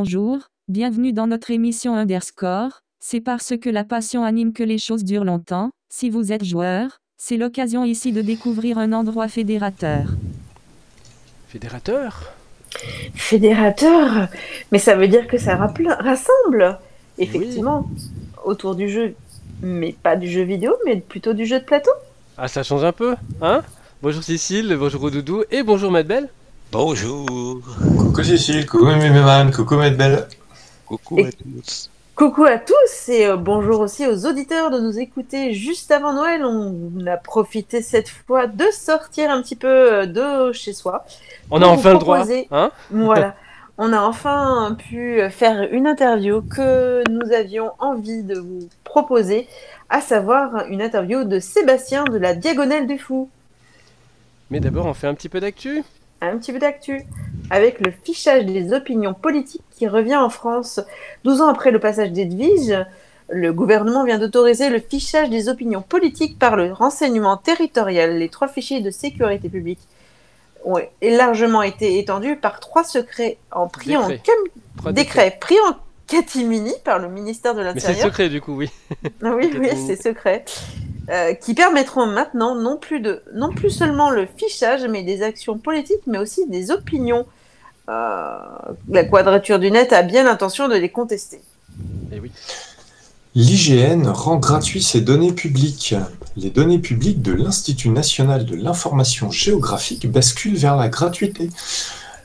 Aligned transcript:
Bonjour, 0.00 0.38
bienvenue 0.68 1.12
dans 1.12 1.26
notre 1.26 1.50
émission 1.50 1.96
Underscore. 1.96 2.82
C'est 3.00 3.20
parce 3.20 3.54
que 3.56 3.68
la 3.68 3.82
passion 3.82 4.22
anime 4.22 4.52
que 4.52 4.62
les 4.62 4.78
choses 4.78 5.02
durent 5.02 5.24
longtemps. 5.24 5.70
Si 5.92 6.08
vous 6.08 6.30
êtes 6.30 6.44
joueur, 6.44 6.98
c'est 7.16 7.36
l'occasion 7.36 7.84
ici 7.84 8.12
de 8.12 8.22
découvrir 8.22 8.78
un 8.78 8.92
endroit 8.92 9.26
fédérateur. 9.26 10.04
Fédérateur? 11.48 12.32
Fédérateur? 13.16 14.28
Mais 14.70 14.78
ça 14.78 14.94
veut 14.94 15.08
dire 15.08 15.26
que 15.26 15.36
ça 15.36 15.56
rassemble, 15.56 16.78
effectivement, 17.18 17.90
autour 18.44 18.76
du 18.76 18.88
jeu. 18.88 19.16
Mais 19.62 19.96
pas 20.00 20.14
du 20.14 20.30
jeu 20.30 20.42
vidéo, 20.42 20.76
mais 20.86 21.00
plutôt 21.00 21.32
du 21.32 21.44
jeu 21.44 21.58
de 21.58 21.64
plateau. 21.64 21.90
Ah, 22.36 22.46
ça 22.46 22.62
change 22.62 22.84
un 22.84 22.92
peu, 22.92 23.16
hein? 23.42 23.62
Bonjour 24.00 24.22
Cécile, 24.22 24.76
bonjour 24.78 25.10
Doudou 25.10 25.42
et 25.50 25.64
bonjour 25.64 25.90
Madbelle. 25.90 26.28
Bonjour. 26.70 27.26
Coucou 27.96 28.22
Cécile, 28.22 28.66
coucou 28.66 28.84
Méméman, 28.86 29.50
coucou 29.50 29.76
Medbel. 29.76 30.26
Coucou 30.86 31.18
Et- 31.18 31.26
à 31.26 31.30
tous. 31.32 31.90
Coucou 32.14 32.44
à 32.44 32.58
tous 32.58 33.08
et 33.08 33.26
euh, 33.26 33.36
bonjour 33.36 33.78
aussi 33.80 34.04
aux 34.06 34.26
auditeurs 34.26 34.70
de 34.72 34.80
nous 34.80 34.98
écouter 34.98 35.54
juste 35.54 35.90
avant 35.92 36.12
Noël. 36.12 36.44
On 36.44 37.06
a 37.06 37.16
profité 37.16 37.80
cette 37.80 38.08
fois 38.08 38.48
de 38.48 38.64
sortir 38.72 39.30
un 39.30 39.40
petit 39.40 39.54
peu 39.54 39.68
euh, 39.68 40.06
de 40.06 40.52
chez 40.52 40.72
soi. 40.72 41.04
On 41.50 41.62
a 41.62 41.66
enfin 41.66 41.92
le 41.92 41.98
droit, 41.98 42.24
hein 42.50 42.70
Voilà. 42.90 43.36
On 43.78 43.92
a 43.92 44.00
enfin 44.02 44.76
pu 44.76 45.20
faire 45.30 45.68
une 45.70 45.86
interview 45.86 46.42
que 46.42 47.04
nous 47.08 47.32
avions 47.32 47.70
envie 47.78 48.24
de 48.24 48.36
vous 48.40 48.68
proposer, 48.82 49.46
à 49.88 50.00
savoir 50.00 50.66
une 50.68 50.82
interview 50.82 51.22
de 51.22 51.38
Sébastien 51.38 52.02
de 52.04 52.18
la 52.18 52.34
Diagonale 52.34 52.88
du 52.88 52.98
Fou. 52.98 53.30
Mais 54.50 54.58
d'abord, 54.58 54.86
on 54.86 54.94
fait 54.94 55.06
un 55.06 55.14
petit 55.14 55.28
peu 55.28 55.38
d'actu. 55.38 55.84
Un 56.20 56.36
petit 56.38 56.52
peu 56.52 56.58
d'actu. 56.58 57.02
Avec 57.50 57.80
le 57.80 57.92
fichage 58.04 58.44
des 58.44 58.72
opinions 58.72 59.14
politiques 59.14 59.62
qui 59.70 59.86
revient 59.88 60.16
en 60.16 60.28
France. 60.30 60.80
12 61.24 61.40
ans 61.40 61.48
après 61.48 61.70
le 61.70 61.78
passage 61.78 62.12
d'Edwige, 62.12 62.74
le 63.30 63.52
gouvernement 63.52 64.04
vient 64.04 64.18
d'autoriser 64.18 64.68
le 64.68 64.80
fichage 64.80 65.30
des 65.30 65.48
opinions 65.48 65.82
politiques 65.82 66.38
par 66.38 66.56
le 66.56 66.72
renseignement 66.72 67.36
territorial. 67.36 68.18
Les 68.18 68.28
trois 68.28 68.48
fichiers 68.48 68.80
de 68.80 68.90
sécurité 68.90 69.48
publique 69.48 69.78
ont 70.64 70.78
largement 71.00 71.62
été 71.62 71.98
étendus 71.98 72.36
par 72.36 72.60
trois 72.60 72.84
secrets 72.84 73.38
en 73.52 73.68
pris 73.68 73.96
en 73.96 74.08
Décret. 74.08 74.22
cam- 74.24 74.62
Trois 74.76 74.92
décret 74.92 75.36
pris 75.40 75.56
en 75.70 75.76
catimini 76.06 76.72
par 76.84 76.98
le 76.98 77.08
ministère 77.08 77.54
de 77.54 77.62
Mais 77.62 77.68
c'est 77.70 77.74
l'Intérieur. 77.88 78.06
secret 78.06 78.28
du 78.28 78.40
coup, 78.40 78.56
oui. 78.56 78.70
Oui, 79.22 79.50
oui, 79.58 79.68
c'est 79.86 80.02
secret. 80.02 80.44
Euh, 81.10 81.32
qui 81.32 81.54
permettront 81.54 82.04
maintenant 82.04 82.54
non 82.54 82.76
plus, 82.76 83.00
de, 83.00 83.22
non 83.32 83.50
plus 83.50 83.70
seulement 83.70 84.10
le 84.10 84.26
fichage, 84.36 84.82
mais 84.90 85.02
des 85.02 85.22
actions 85.22 85.56
politiques, 85.56 86.06
mais 86.06 86.18
aussi 86.18 86.46
des 86.48 86.70
opinions. 86.70 87.24
Euh, 87.88 88.38
la 88.90 89.04
quadrature 89.04 89.58
du 89.58 89.70
net 89.70 89.94
a 89.94 90.02
bien 90.02 90.24
l'intention 90.24 90.68
de 90.68 90.74
les 90.74 90.90
contester. 90.90 91.40
Et 92.12 92.20
oui. 92.20 92.30
L'IGN 93.34 94.06
rend 94.06 94.36
gratuit 94.36 94.82
ses 94.82 95.00
données 95.00 95.32
publiques. 95.32 95.94
Les 96.36 96.50
données 96.50 96.78
publiques 96.78 97.22
de 97.22 97.32
l'Institut 97.32 97.88
national 97.88 98.44
de 98.44 98.54
l'information 98.54 99.30
géographique 99.30 100.10
basculent 100.10 100.58
vers 100.58 100.76
la 100.76 100.88
gratuité. 100.88 101.48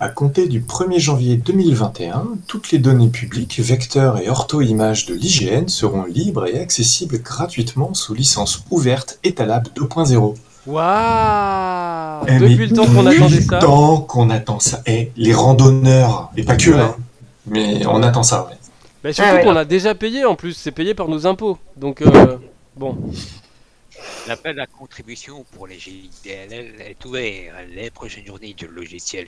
À 0.03 0.09
compter 0.09 0.49
du 0.49 0.59
1er 0.59 0.99
janvier 0.99 1.37
2021, 1.37 2.25
toutes 2.45 2.71
les 2.71 2.77
données 2.77 3.07
publiques, 3.07 3.61
vecteurs 3.61 4.17
et 4.19 4.27
ortho-images 4.27 5.05
de 5.05 5.13
l'IGN 5.13 5.69
seront 5.69 6.03
libres 6.03 6.45
et 6.45 6.59
accessibles 6.59 7.19
gratuitement 7.21 7.93
sous 7.93 8.13
licence 8.13 8.65
ouverte 8.69 9.17
étalable 9.23 9.69
2.0. 9.73 10.35
Waouh 10.67 12.25
Eh, 12.27 12.33
Depuis 12.37 12.57
mais 12.57 12.65
le 12.65 12.75
temps 12.75 12.85
qu'on 12.85 13.03
depuis 13.03 13.15
attendait 13.17 13.35
le 13.37 13.41
ça. 13.43 13.59
temps 13.59 14.01
qu'on 14.01 14.29
attend 14.29 14.59
ça. 14.59 14.81
Et 14.87 15.13
les 15.15 15.33
randonneurs, 15.33 16.31
et 16.35 16.43
pas 16.43 16.57
que, 16.57 16.71
Ouais. 16.71 16.81
hein, 16.81 16.95
mais 17.47 17.85
on 17.87 18.03
attend 18.03 18.23
ça, 18.23 18.45
ouais. 18.49 18.57
Bah, 19.05 19.13
surtout 19.13 19.29
Ah 19.31 19.35
ouais. 19.37 19.43
qu'on 19.45 19.55
a 19.55 19.63
déjà 19.63 19.95
payé 19.95 20.25
en 20.25 20.35
plus, 20.35 20.51
c'est 20.51 20.71
payé 20.71 20.93
par 20.93 21.07
nos 21.07 21.25
impôts. 21.27 21.57
Donc, 21.77 22.01
euh, 22.01 22.35
bon. 22.75 22.97
L'appel 24.27 24.59
à 24.59 24.67
contribution 24.67 25.45
pour 25.51 25.67
les 25.67 25.77
GIDLL 25.77 26.81
est 26.81 27.05
ouvert. 27.05 27.55
Les 27.69 27.91
prochaines 27.91 28.25
journées 28.25 28.53
du 28.53 28.67
logiciel 28.67 29.27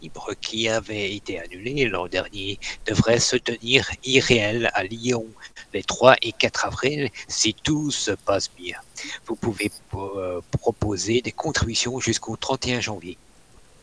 libre 0.00 0.30
qui 0.40 0.68
avait 0.68 1.14
été 1.14 1.40
annulé 1.40 1.86
l'an 1.86 2.06
dernier 2.06 2.58
devraient 2.86 3.18
se 3.18 3.36
tenir 3.36 3.90
irréel 4.04 4.70
à 4.74 4.84
Lyon 4.84 5.26
les 5.74 5.82
3 5.82 6.16
et 6.22 6.32
4 6.32 6.66
avril 6.66 7.10
si 7.28 7.54
tout 7.54 7.90
se 7.90 8.12
passe 8.12 8.50
bien. 8.56 8.78
Vous 9.26 9.34
pouvez 9.34 9.70
euh, 9.94 10.40
proposer 10.52 11.20
des 11.20 11.32
contributions 11.32 11.98
jusqu'au 12.00 12.36
31 12.36 12.80
janvier. 12.80 13.18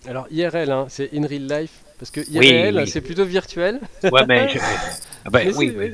Alors, 0.07 0.27
IRL, 0.31 0.71
hein, 0.71 0.87
c'est 0.89 1.13
in 1.13 1.27
real 1.27 1.47
life. 1.47 1.71
Parce 1.97 2.11
que 2.11 2.21
IRL, 2.21 2.77
oui. 2.77 2.87
c'est 2.87 3.01
plutôt 3.01 3.25
virtuel. 3.25 3.81
Ouais, 4.03 4.25
mais 4.27 4.49
je... 4.49 4.59
Ah 5.25 5.29
ben, 5.29 5.49
Mais 5.49 5.53
oui, 5.53 5.73
oui, 5.75 5.93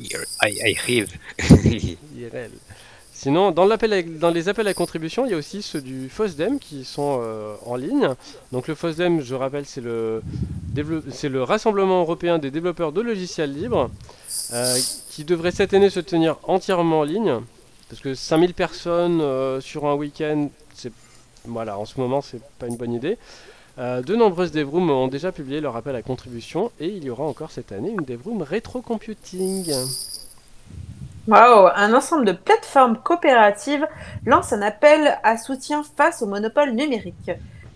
oui, 0.00 0.08
arrive. 0.78 1.08
IRL. 2.16 2.52
Sinon, 3.14 3.52
dans, 3.52 3.64
les 3.66 4.48
appels 4.48 4.66
à 4.66 4.74
contribution, 4.74 5.24
il 5.24 5.30
y 5.30 5.34
a 5.34 5.36
aussi 5.36 5.62
ceux 5.62 5.80
du 5.80 6.08
FOSDEM 6.08 6.58
qui 6.58 6.84
sont 6.84 7.20
euh, 7.22 7.54
en 7.64 7.76
ligne. 7.76 8.10
Donc 8.50 8.66
le 8.66 8.74
FOSDEM, 8.74 9.22
je 9.22 9.34
rappelle, 9.36 9.64
c'est 9.66 9.80
le, 9.80 10.20
Rassemblement 11.42 12.00
européen 12.00 12.38
des 12.38 12.50
développeurs 12.50 12.90
de 12.90 13.00
logiciels 13.00 13.54
libres, 13.54 13.88
euh, 14.52 14.76
qui 15.10 15.24
devrait 15.24 15.52
cette 15.52 15.72
année 15.74 15.90
se 15.90 16.00
tenir 16.00 16.36
entièrement 16.42 17.00
en 17.00 17.04
ligne. 17.04 17.40
Parce 17.88 18.02
que 18.02 18.14
5000 18.14 18.52
personnes 18.52 19.20
euh, 19.20 19.60
sur 19.60 19.86
un 19.86 19.94
week-end, 19.94 20.48
c'est 20.74 20.92
voilà, 21.46 21.78
en 21.78 21.84
ce 21.84 22.00
moment, 22.00 22.20
c'est 22.20 22.42
pas 22.58 22.66
une 22.66 22.76
bonne 22.76 22.92
idée. 22.92 23.16
De 23.76 24.14
nombreuses 24.14 24.52
devrooms 24.52 24.90
ont 24.90 25.08
déjà 25.08 25.32
publié 25.32 25.60
leur 25.60 25.76
appel 25.76 25.96
à 25.96 26.02
contribution 26.02 26.70
et 26.78 26.86
il 26.86 27.04
y 27.04 27.10
aura 27.10 27.24
encore 27.24 27.50
cette 27.50 27.72
année 27.72 27.90
une 27.90 28.04
devroom 28.04 28.42
rétro 28.42 28.80
computing. 28.80 29.72
Waouh 31.26 31.70
Un 31.74 31.94
ensemble 31.94 32.26
de 32.26 32.32
plateformes 32.32 32.98
coopératives 32.98 33.86
lance 34.26 34.52
un 34.52 34.60
appel 34.60 35.18
à 35.22 35.38
soutien 35.38 35.82
face 35.96 36.20
au 36.20 36.26
monopole 36.26 36.72
numérique. 36.72 37.30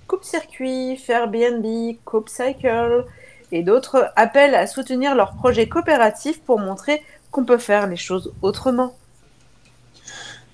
Coupe-circuit, 0.07 1.01
Airbnb, 1.09 1.65
CoopCycle 2.05 3.07
et 3.51 3.63
d'autres 3.63 4.13
appellent 4.17 4.55
à 4.55 4.67
soutenir 4.67 5.15
leurs 5.15 5.33
projets 5.33 5.67
coopératifs 5.67 6.43
pour 6.43 6.59
montrer 6.59 7.03
qu'on 7.31 7.47
peut 7.47 7.59
faire 7.59 7.87
les 7.87 7.97
choses 7.97 8.33
autrement. 8.43 8.95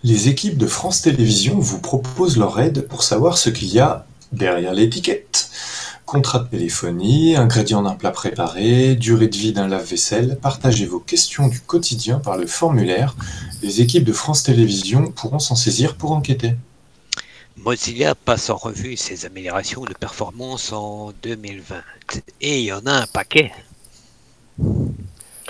Les 0.05 0.28
équipes 0.28 0.59
de 0.59 0.66
France 0.66 1.03
Télévisions 1.03 1.59
vous 1.59 1.81
proposent 1.81 2.38
leur 2.38 2.61
aide 2.61 2.87
pour 2.87 3.03
savoir 3.03 3.38
ce 3.38 3.50
qu'il 3.50 3.72
y 3.72 3.81
a 3.81 4.06
derrière 4.31 4.72
l'étiquette. 4.72 5.50
Contrat 6.06 6.41
de 6.41 6.48
téléphonie, 6.48 7.34
ingrédients 7.34 7.82
d'un 7.82 7.94
plat 7.94 8.10
préparé, 8.10 8.94
durée 8.94 9.28
de 9.28 9.37
vie 9.37 9.53
d'un 9.53 9.69
lave-vaisselle, 9.69 10.38
partagez 10.41 10.84
vos 10.84 11.00
questions 11.00 11.48
du 11.48 11.60
quotidien 11.60 12.19
par 12.19 12.37
le 12.37 12.47
formulaire. 12.47 13.16
Les 13.62 13.81
équipes 13.81 14.04
de 14.04 14.12
France 14.12 14.43
Télévisions 14.43 15.10
pourront 15.10 15.38
s'en 15.38 15.56
saisir 15.56 15.97
pour 15.97 16.12
enquêter. 16.12 16.56
Mozilla 17.56 18.14
passe 18.14 18.50
en 18.50 18.56
revue 18.56 18.97
ses 18.97 19.25
améliorations 19.25 19.84
de 19.84 19.94
performance 19.94 20.72
en 20.72 21.12
2020. 21.22 21.76
Et 22.43 22.60
il 22.60 22.64
y 22.66 22.72
en 22.72 22.84
a 22.84 22.93
un 22.93 23.06
paquet. 23.06 23.50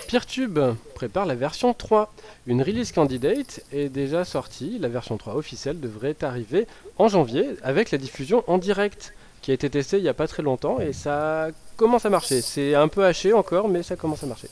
Peertube 0.09 0.61
prépare 0.95 1.27
la 1.27 1.35
version 1.35 1.75
3. 1.75 2.15
Une 2.47 2.63
release 2.63 2.93
candidate 2.93 3.61
est 3.73 3.89
déjà 3.89 4.25
sortie. 4.25 4.79
La 4.79 4.89
version 4.89 5.17
3 5.17 5.35
officielle 5.35 5.81
devrait 5.81 6.17
arriver 6.23 6.69
en 6.99 7.09
janvier 7.09 7.57
avec 7.65 7.91
la 7.91 7.99
diffusion 7.99 8.45
en 8.47 8.59
direct 8.59 9.13
qui 9.45 9.51
a 9.51 9.55
été 9.55 9.69
testée 9.69 9.99
il 9.99 10.03
n'y 10.03 10.09
a 10.09 10.15
pas 10.15 10.27
très 10.27 10.43
longtemps 10.43 10.81
et 10.81 10.95
ça 10.95 11.49
commence 11.77 12.07
à 12.07 12.11
marcher. 12.11 12.41
C'est 12.41 12.75
un 12.75 12.89
peu 12.89 13.05
haché 13.05 13.35
encore, 13.35 13.69
mais 13.69 13.83
ça 13.83 13.95
commence 13.95 14.25
à 14.25 14.27
marcher. 14.27 14.49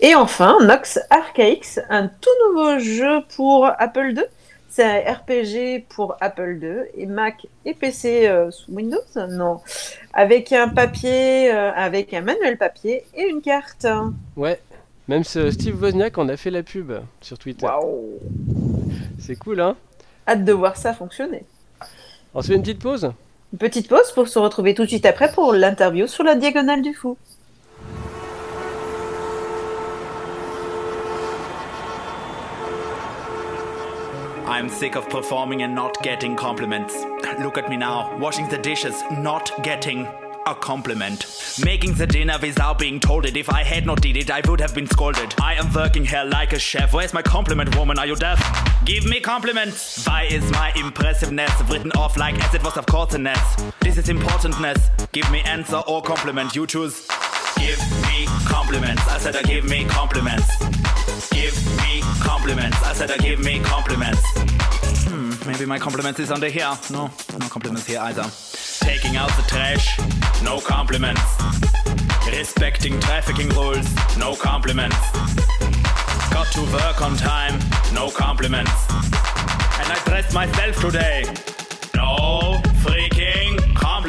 Et 0.00 0.14
enfin, 0.14 0.56
Nox 0.62 0.98
Archaix, 1.10 1.60
un 1.90 2.06
tout 2.08 2.30
nouveau 2.48 2.78
jeu 2.78 3.20
pour 3.36 3.66
Apple 3.66 4.14
II. 4.16 4.24
C'est 4.70 4.84
un 4.84 5.12
RPG 5.12 5.84
pour 5.90 6.16
Apple 6.22 6.58
II 6.62 6.76
et 6.96 7.04
Mac 7.04 7.46
et 7.66 7.74
PC 7.74 8.26
euh, 8.26 8.50
sous 8.50 8.72
Windows 8.72 9.02
Non. 9.28 9.60
Avec 10.14 10.50
un 10.54 10.68
papier, 10.68 11.52
euh, 11.52 11.70
avec 11.74 12.14
un 12.14 12.22
manuel 12.22 12.56
papier 12.56 13.04
et 13.14 13.24
une 13.24 13.42
carte. 13.42 13.86
Ouais, 14.34 14.60
même 15.08 15.24
ce 15.24 15.50
Steve 15.50 15.78
Wozniak 15.78 16.16
en 16.16 16.30
a 16.30 16.38
fait 16.38 16.50
la 16.50 16.62
pub 16.62 16.92
sur 17.20 17.36
Twitter. 17.36 17.66
Waouh 17.66 18.18
C'est 19.18 19.36
cool, 19.36 19.60
hein 19.60 19.76
Hâte 20.26 20.46
de 20.46 20.52
voir 20.54 20.78
ça 20.78 20.94
fonctionner. 20.94 21.44
On 22.32 22.40
se 22.40 22.46
fait 22.46 22.54
une 22.54 22.62
petite 22.62 22.80
pause 22.80 23.12
Une 23.52 23.58
petite 23.58 23.88
pause 23.88 24.12
pour 24.12 24.28
se 24.28 24.38
retrouver 24.38 24.74
tout 24.74 24.84
de 24.84 24.88
suite 24.88 25.06
après 25.06 25.32
pour 25.32 25.52
l'interview 25.52 26.06
sur 26.06 26.22
la 26.22 26.36
diagonale 26.36 26.82
du 26.82 26.94
fou. 26.94 27.16
I'm 34.46 34.68
sick 34.68 34.94
of 34.94 35.08
performing 35.08 35.62
and 35.62 35.74
not 35.74 36.00
getting 36.02 36.36
compliments. 36.36 36.92
Look 37.42 37.56
at 37.56 37.68
me 37.68 37.76
now, 37.76 38.10
washing 38.20 38.48
the 38.48 38.58
dishes, 38.58 38.94
not 39.10 39.50
getting 39.62 40.06
a 40.50 40.54
compliment. 40.54 41.26
Making 41.64 41.94
the 41.94 42.06
dinner 42.06 42.36
without 42.40 42.78
being 42.78 42.98
told 42.98 43.24
it. 43.24 43.36
If 43.36 43.48
I 43.48 43.62
had 43.62 43.86
not 43.86 44.00
did 44.00 44.16
it, 44.16 44.30
I 44.30 44.42
would 44.48 44.60
have 44.60 44.74
been 44.74 44.86
scolded. 44.86 45.34
I 45.40 45.54
am 45.54 45.72
working 45.72 46.04
here 46.04 46.24
like 46.24 46.52
a 46.52 46.58
chef. 46.58 46.92
Where's 46.92 47.14
my 47.14 47.22
compliment, 47.22 47.76
woman? 47.76 47.98
Are 47.98 48.06
you 48.06 48.16
deaf? 48.16 48.40
Give 48.84 49.04
me 49.06 49.20
compliments. 49.20 50.04
Why 50.06 50.24
is 50.24 50.50
my 50.50 50.72
impressiveness 50.76 51.52
written 51.68 51.92
off 51.92 52.16
like 52.16 52.34
as 52.44 52.54
it 52.54 52.64
was 52.64 52.76
of 52.76 53.20
nest? 53.20 53.64
This 53.80 53.96
is 53.96 54.08
importantness. 54.08 54.90
Give 55.12 55.30
me 55.30 55.40
answer 55.42 55.82
or 55.86 56.02
compliment. 56.02 56.56
You 56.56 56.66
choose. 56.66 57.06
Give 57.58 57.78
me 58.02 58.26
compliments. 58.46 59.06
I 59.08 59.18
said, 59.18 59.36
I 59.36 59.42
give 59.42 59.64
me 59.64 59.84
compliments. 59.84 60.48
Give 61.30 61.54
me 61.78 62.02
compliments. 62.22 62.82
I 62.82 62.92
said, 62.94 63.10
I 63.10 63.18
give 63.18 63.38
me 63.38 63.60
compliments. 63.60 64.22
Hmm, 65.08 65.30
maybe 65.46 65.66
my 65.66 65.78
compliments 65.78 66.18
is 66.18 66.30
under 66.30 66.48
here. 66.48 66.72
No, 66.90 67.10
no 67.38 67.48
compliments 67.48 67.86
here 67.86 68.00
either. 68.00 68.24
Taking 68.80 69.16
out 69.16 69.30
the 69.36 69.42
trash. 69.42 70.19
No 70.42 70.58
compliments. 70.60 71.20
Respecting 72.26 72.98
trafficking 73.00 73.48
rules. 73.50 73.86
No 74.16 74.34
compliments. 74.34 74.96
Got 76.30 76.46
to 76.52 76.62
work 76.72 77.02
on 77.02 77.16
time. 77.16 77.58
No 77.92 78.10
compliments. 78.10 78.86
And 78.90 79.92
I 79.92 80.00
dressed 80.06 80.32
myself 80.34 80.80
today. 80.80 81.24
No 81.94 82.49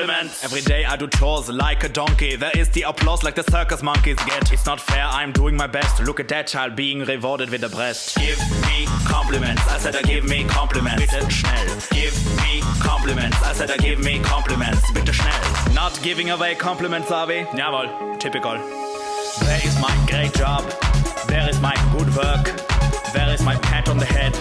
compliments. 0.02 0.44
Every 0.44 0.62
day 0.62 0.86
I 0.86 0.96
do 0.96 1.08
chores 1.08 1.50
like 1.50 1.84
a 1.84 1.90
donkey. 1.90 2.36
There 2.36 2.52
is 2.56 2.70
the 2.70 2.84
applause 2.84 3.24
like 3.24 3.36
the 3.36 3.44
circus 3.44 3.84
monkeys 3.84 4.18
get. 4.26 4.52
It's 4.52 4.66
not 4.66 4.80
fair, 4.80 5.04
I'm 5.04 5.32
doing 5.32 5.56
my 5.56 5.68
best. 5.68 6.02
Look 6.02 6.20
at 6.20 6.28
that 6.30 6.48
child 6.48 6.76
being 6.76 7.00
rewarded 7.00 7.50
with 7.50 7.64
a 7.64 7.70
breast. 7.70 8.18
Give 8.18 8.40
me 8.62 8.86
compliments. 9.06 9.62
I 9.68 9.78
said 9.78 9.96
I 9.96 10.02
give 10.02 10.26
me 10.26 10.44
compliments. 10.46 11.06
Bitte 11.06 11.32
schnell. 11.32 11.68
Give 11.92 12.16
me 12.38 12.62
compliments. 12.80 13.42
I 13.44 13.54
said 13.54 13.72
I 13.72 13.78
give 13.78 14.00
me 14.00 14.20
compliments. 14.22 14.92
Bitte 14.92 15.14
schnell. 15.14 15.74
Not 15.74 16.00
giving 16.02 16.32
away 16.32 16.56
compliments, 16.56 17.12
are 17.12 17.28
we? 17.28 17.42
Jawohl, 17.60 18.20
typical. 18.20 18.58
Where 18.58 19.62
is 19.64 19.80
my 19.80 19.96
great 20.10 20.34
job? 20.34 20.64
Where 21.30 21.48
is 21.50 21.60
my 21.62 21.76
good 21.96 22.10
work? 22.16 22.48
Where 23.14 23.30
is 23.34 23.42
my 23.44 23.56
pat 23.58 23.88
on 23.90 23.98
the 23.98 24.06
head? 24.06 24.34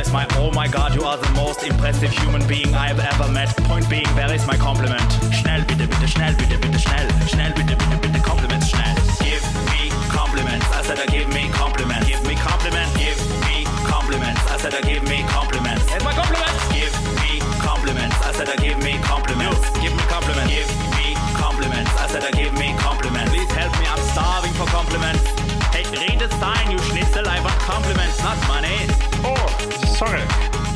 Where 0.00 0.06
is 0.06 0.12
my 0.14 0.26
oh 0.40 0.50
my 0.52 0.66
god, 0.66 0.94
you 0.94 1.02
are 1.02 1.18
the 1.18 1.28
most 1.32 1.62
impressive 1.62 2.10
human 2.10 2.40
being 2.48 2.74
I 2.74 2.88
have 2.88 3.00
ever 3.00 3.30
met? 3.30 3.54
Point 3.68 3.86
being, 3.90 4.08
where 4.16 4.32
is 4.32 4.46
my 4.46 4.56
compliment? 4.56 5.04
Schnell 5.30 5.60
bitte, 5.66 5.86
bitte, 5.86 6.08
schnell 6.08 6.34
bitte, 6.36 6.56
bitte, 6.56 6.78
schnell. 6.78 7.06
Schnell 7.28 7.52
bitte, 7.52 7.76
bitte, 7.76 7.98
bitte, 8.00 8.18
compliments, 8.24 8.68
schnell. 8.70 8.96
Give 9.20 9.44
me 9.68 9.92
compliments. 10.08 10.64
I 10.72 10.80
said 10.88 11.00
I 11.00 11.04
give 11.04 11.28
me 11.28 11.50
compliments. 11.52 12.08
Give 12.08 12.24
me 12.24 12.34
compliments. 12.34 12.96
Give 12.96 13.20
me 13.44 13.64
compliments. 13.84 14.40
I 14.50 14.56
said 14.56 14.72
I 14.72 14.80
give 14.80 15.04
me 15.04 15.22
compliments. 15.28 15.84
Here's 15.90 16.02
my 16.02 16.14
compliments. 16.14 16.62
Give 16.72 16.96
me 17.20 17.44
compliments. 17.60 18.16
I 18.24 18.32
said 18.32 18.48
I 18.48 18.56
give 18.56 18.78
me 18.82 18.96
compliments. 19.04 19.60
Give 19.84 19.92
me 19.92 20.02
compliments. 20.08 20.49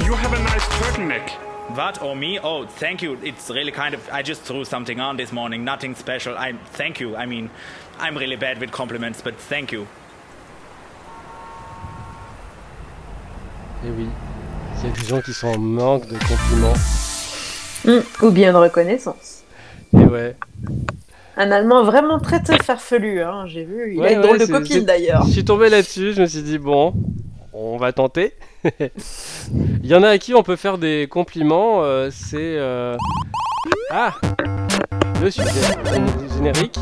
You 0.04 0.14
have 0.14 0.32
a 0.32 0.38
nice 0.42 0.64
turtleneck. 0.78 1.30
What? 1.76 2.02
Or 2.02 2.14
me? 2.14 2.38
Oh, 2.42 2.66
thank 2.66 3.00
you. 3.02 3.16
It's 3.22 3.48
really 3.50 3.72
kind 3.72 3.94
of. 3.94 4.00
I 4.12 4.22
just 4.22 4.42
threw 4.42 4.64
something 4.64 5.00
on 5.00 5.16
this 5.16 5.32
morning. 5.32 5.64
Nothing 5.64 5.94
special. 5.94 6.36
I 6.36 6.52
thank 6.72 7.00
you. 7.00 7.16
I 7.16 7.26
mean, 7.26 7.48
I'm 7.98 8.16
really 8.16 8.36
bad 8.36 8.60
with 8.60 8.70
compliments, 8.70 9.22
but 9.22 9.34
thank 9.48 9.72
you. 9.72 9.86
Et 13.84 13.90
oui, 13.90 14.08
il 14.82 14.88
y 14.88 14.92
a 14.92 14.94
des 14.94 15.06
gens 15.06 15.20
qui 15.20 15.32
sont 15.32 15.48
en 15.48 15.58
manque 15.58 16.06
de 16.08 16.18
compliments. 16.18 16.76
Hmm, 17.84 18.00
Ou 18.26 18.30
bien 18.30 18.52
de 18.52 18.58
reconnaissance. 18.58 19.42
Et 19.92 20.04
ouais. 20.04 20.36
Un 21.36 21.50
Allemand 21.50 21.82
vraiment 21.84 22.18
très 22.18 22.40
très 22.40 22.58
farfelu, 22.62 23.22
hein, 23.22 23.44
j'ai 23.46 23.64
vu. 23.64 23.92
Il 23.94 24.00
Ouais, 24.00 24.08
a 24.08 24.12
une 24.12 24.18
ouais, 24.20 24.24
drôle 24.26 24.38
de 24.38 24.46
copine 24.46 24.84
d'ailleurs. 24.84 25.24
Je 25.26 25.32
suis 25.32 25.44
tombé 25.44 25.68
là-dessus, 25.68 26.12
je 26.14 26.22
me 26.22 26.26
suis 26.26 26.42
dit, 26.42 26.58
bon, 26.58 26.94
on 27.52 27.76
va 27.76 27.92
tenter. 27.92 28.32
Il 29.52 29.86
y 29.86 29.94
en 29.94 30.02
a 30.02 30.08
à 30.08 30.18
qui 30.18 30.34
on 30.34 30.42
peut 30.42 30.56
faire 30.56 30.78
des 30.78 31.06
compliments, 31.10 31.82
euh, 31.82 32.08
c'est... 32.12 32.36
euh, 32.58 32.96
Ah 33.90 34.14
Le 35.22 35.30
sujet, 35.30 35.48
le 35.84 36.34
générique. 36.34 36.78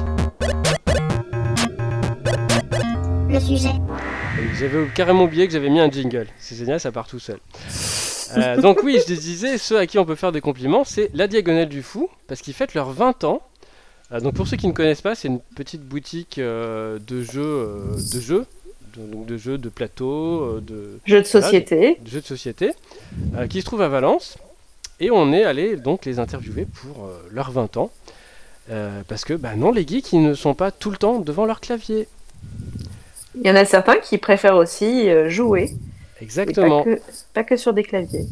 Le 3.28 3.40
sujet. 3.40 3.70
J'avais 4.58 4.86
carrément 4.94 5.24
oublié 5.24 5.46
que 5.46 5.52
j'avais 5.52 5.70
mis 5.70 5.80
un 5.80 5.90
jingle. 5.90 6.26
C'est 6.38 6.56
génial, 6.56 6.78
ça 6.80 6.92
part 6.92 7.06
tout 7.06 7.18
seul. 7.18 7.38
Euh, 8.36 8.60
donc 8.60 8.82
oui, 8.82 8.98
je 9.06 9.14
disais, 9.14 9.58
ceux 9.58 9.78
à 9.78 9.86
qui 9.86 9.98
on 9.98 10.04
peut 10.04 10.14
faire 10.14 10.32
des 10.32 10.40
compliments, 10.40 10.84
c'est 10.84 11.10
la 11.14 11.26
Diagonale 11.26 11.68
du 11.68 11.82
Fou, 11.82 12.08
parce 12.28 12.40
qu'ils 12.40 12.54
fêtent 12.54 12.74
leurs 12.74 12.90
20 12.90 13.24
ans. 13.24 13.42
Donc 14.22 14.34
pour 14.34 14.46
ceux 14.46 14.56
qui 14.58 14.66
ne 14.68 14.72
connaissent 14.72 15.00
pas, 15.00 15.14
c'est 15.14 15.28
une 15.28 15.40
petite 15.56 15.82
boutique 15.82 16.38
de 16.38 16.98
jeux, 17.22 17.78
de 18.12 18.20
jeux, 18.20 18.46
donc 18.96 19.26
de 19.26 19.36
jeux 19.36 19.58
de 19.58 19.68
plateau, 19.68 20.42
euh, 20.42 20.60
de, 20.60 20.98
Jeu 21.06 21.20
de 21.20 21.26
société. 21.26 21.98
de 22.00 22.08
jeux 22.08 22.20
de 22.20 22.26
société, 22.26 22.72
euh, 23.36 23.46
qui 23.46 23.60
se 23.60 23.66
trouve 23.66 23.82
à 23.82 23.88
Valence. 23.88 24.38
Et 25.00 25.10
on 25.10 25.32
est 25.32 25.44
allé 25.44 25.76
donc 25.76 26.04
les 26.04 26.18
interviewer 26.18 26.66
pour 26.66 27.06
euh, 27.06 27.28
leurs 27.30 27.50
20 27.50 27.76
ans. 27.76 27.90
Euh, 28.70 29.02
parce 29.08 29.24
que, 29.24 29.34
bah 29.34 29.56
non, 29.56 29.72
les 29.72 29.86
geeks, 29.86 30.12
ils 30.12 30.22
ne 30.22 30.34
sont 30.34 30.54
pas 30.54 30.70
tout 30.70 30.90
le 30.90 30.96
temps 30.96 31.18
devant 31.18 31.44
leur 31.44 31.60
clavier. 31.60 32.06
Il 33.34 33.46
y 33.46 33.50
en 33.50 33.56
a 33.56 33.64
certains 33.64 33.96
qui 33.96 34.18
préfèrent 34.18 34.56
aussi 34.56 35.08
jouer. 35.28 35.70
Exactement. 36.20 36.84
Pas 36.84 36.90
que, 36.90 37.00
pas 37.34 37.44
que 37.44 37.56
sur 37.56 37.72
des 37.72 37.82
claviers. 37.82 38.26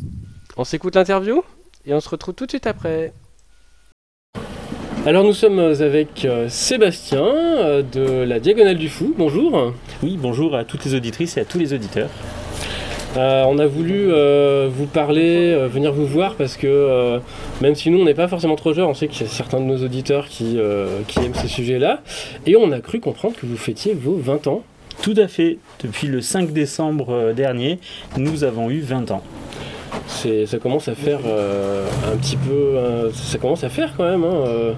On 0.57 0.65
s'écoute 0.65 0.95
l'interview 0.95 1.43
et 1.87 1.95
on 1.95 2.01
se 2.01 2.09
retrouve 2.09 2.35
tout 2.35 2.47
de 2.47 2.51
suite 2.51 2.67
après. 2.67 3.13
Alors 5.07 5.25
nous 5.25 5.33
sommes 5.33 5.59
avec 5.59 6.27
euh, 6.27 6.49
Sébastien 6.51 7.25
euh, 7.25 7.83
de 7.83 8.23
la 8.23 8.39
Diagonale 8.39 8.77
du 8.77 8.91
Fou. 8.91 9.15
Bonjour. 9.17 9.73
Oui, 10.03 10.19
bonjour 10.21 10.55
à 10.55 10.65
toutes 10.65 10.85
les 10.85 10.95
auditrices 10.95 11.39
et 11.39 11.41
à 11.41 11.45
tous 11.47 11.59
les 11.59 11.73
auditeurs. 11.73 12.11
Euh, 13.17 13.45
on 13.49 13.59
a 13.59 13.67
voulu 13.67 14.13
euh, 14.13 14.69
vous 14.71 14.87
parler, 14.87 15.53
euh, 15.53 15.67
venir 15.67 15.93
vous 15.93 16.07
voir 16.07 16.37
parce 16.37 16.57
que 16.57 17.19
même 17.61 17.75
si 17.75 17.91
nous 17.91 17.99
on 17.99 18.05
n'est 18.05 18.15
pas 18.15 18.29
forcément 18.29 18.57
trop 18.57 18.73
joueurs, 18.73 18.89
on 18.89 18.95
sait 18.95 19.09
qu'il 19.09 19.27
y 19.27 19.29
a 19.29 19.33
certains 19.33 19.59
de 19.59 19.65
nos 19.65 19.83
auditeurs 19.83 20.29
qui, 20.29 20.59
qui 21.09 21.19
aiment 21.19 21.35
ces 21.35 21.49
sujets-là. 21.49 22.03
Et 22.47 22.57
on 22.57 22.71
a 22.71 22.81
cru 22.81 23.01
comprendre 23.01 23.35
que 23.37 23.47
vous 23.47 23.57
fêtiez 23.57 23.95
vos 23.95 24.17
20 24.17 24.47
ans. 24.47 24.63
Tout 25.03 25.15
à 25.17 25.29
fait, 25.29 25.57
depuis 25.83 26.09
le 26.09 26.21
5 26.21 26.53
décembre 26.53 27.33
dernier, 27.35 27.79
nous 28.19 28.45
avons 28.45 28.69
eu 28.69 28.81
20 28.81 29.11
ans. 29.13 29.23
Ça 30.11 30.59
commence 30.59 30.89
à 30.89 30.95
faire 30.95 31.21
euh, 31.25 31.87
un 32.13 32.17
petit 32.17 32.37
peu, 32.37 32.51
euh, 32.51 33.11
ça 33.13 33.39
commence 33.39 33.65
à 33.65 33.69
faire 33.69 33.95
quand 33.97 34.05
même 34.05 34.25
hein, 34.25 34.45
euh, 34.47 34.73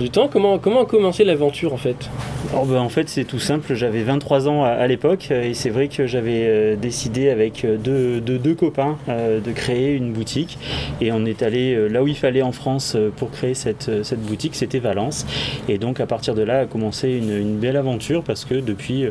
du 0.00 0.10
temps. 0.10 0.28
Comment, 0.32 0.58
comment 0.58 0.82
a 0.82 0.86
commencé 0.86 1.24
l'aventure 1.24 1.72
en 1.74 1.76
fait? 1.76 2.10
Alors, 2.50 2.64
ben, 2.64 2.78
en 2.78 2.88
fait, 2.88 3.08
c'est 3.08 3.24
tout 3.24 3.38
simple, 3.38 3.74
j'avais 3.74 4.02
23 4.02 4.48
ans 4.48 4.64
à, 4.64 4.86
l'époque 4.86 5.30
et 5.30 5.52
c'est 5.52 5.68
vrai 5.68 5.88
que 5.88 6.06
j'avais 6.06 6.76
décidé 6.76 7.28
avec 7.28 7.66
deux, 7.84 8.20
deux- 8.20 8.54
copains 8.54 8.96
de 9.08 9.52
créer 9.52 9.92
une 9.92 10.12
boutique 10.12 10.58
et 11.02 11.12
on 11.12 11.26
est 11.26 11.42
allé 11.42 11.88
là 11.90 12.02
où 12.02 12.08
il 12.08 12.16
fallait 12.16 12.40
en 12.40 12.50
France 12.50 12.96
pour 13.16 13.30
créer 13.30 13.52
cette, 13.52 14.02
cette 14.02 14.22
boutique, 14.22 14.54
c'était 14.54 14.78
Valence. 14.78 15.26
Et 15.68 15.76
donc 15.76 16.00
à 16.00 16.06
partir 16.06 16.34
de 16.34 16.42
là 16.42 16.60
a 16.60 16.66
commencé 16.66 17.10
une, 17.10 17.58
belle 17.58 17.76
aventure 17.76 18.22
parce 18.22 18.46
que 18.46 18.54
depuis 18.54 19.06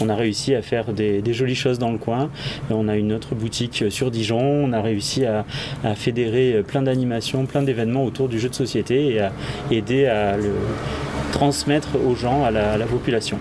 on 0.00 0.08
a 0.08 0.14
réussi 0.14 0.54
à 0.54 0.62
faire 0.62 0.92
des, 0.92 1.20
des 1.20 1.34
jolies 1.34 1.54
choses 1.54 1.78
dans 1.78 1.92
le 1.92 1.98
coin. 1.98 2.30
On 2.70 2.88
a 2.88 2.96
une 2.96 3.12
autre 3.12 3.34
boutique 3.34 3.84
sur 3.90 4.10
Dijon, 4.10 4.40
on 4.40 4.72
a 4.72 4.80
réussi 4.80 5.17
à, 5.26 5.44
à 5.84 5.94
fédérer 5.94 6.54
euh, 6.54 6.62
plein 6.62 6.82
d'animations, 6.82 7.46
plein 7.46 7.62
d'événements 7.62 8.04
autour 8.04 8.28
du 8.28 8.38
jeu 8.38 8.48
de 8.48 8.54
société 8.54 9.14
et 9.14 9.20
à 9.20 9.32
aider 9.70 10.06
à 10.06 10.36
le 10.36 10.52
transmettre 11.32 11.90
aux 12.06 12.14
gens, 12.14 12.44
à 12.44 12.50
la, 12.50 12.72
à 12.72 12.78
la 12.78 12.86
population. 12.86 13.38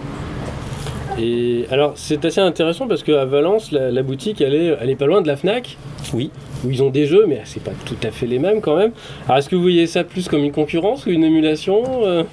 Et 1.19 1.65
alors 1.72 1.93
c'est 1.96 2.24
assez 2.25 2.41
intéressant 2.41 2.88
parce 2.88 3.01
qu'à 3.01 3.25
Valence, 3.25 3.72
la, 3.72 3.89
la 3.89 4.03
boutique 4.03 4.39
elle 4.39 4.53
est, 4.53 4.77
elle 4.79 4.89
est 4.89 4.96
pas 4.96 5.07
loin 5.07 5.22
de 5.22 5.27
la 5.27 5.36
Fnac. 5.36 5.77
Oui. 6.13 6.29
Où 6.63 6.72
ils 6.72 6.81
ont 6.81 6.89
des 6.89 7.05
jeux, 7.05 7.25
mais 7.27 7.41
c'est 7.43 7.63
pas 7.63 7.72
tout 7.86 7.98
à 8.03 8.12
fait 8.12 8.25
les 8.25 8.39
mêmes 8.39 8.62
quand 8.62 8.75
même. 8.75 8.91
Alors 9.25 9.38
est-ce 9.38 9.50
que 9.50 9.55
vous 9.55 9.62
voyez 9.62 9.88
ça 9.88 10.03
plus 10.03 10.27
comme 10.27 10.43
une 10.43 10.51
concurrence 10.51 11.05
ou 11.05 11.10
une 11.10 11.24
émulation 11.24 11.84
euh? 12.03 12.24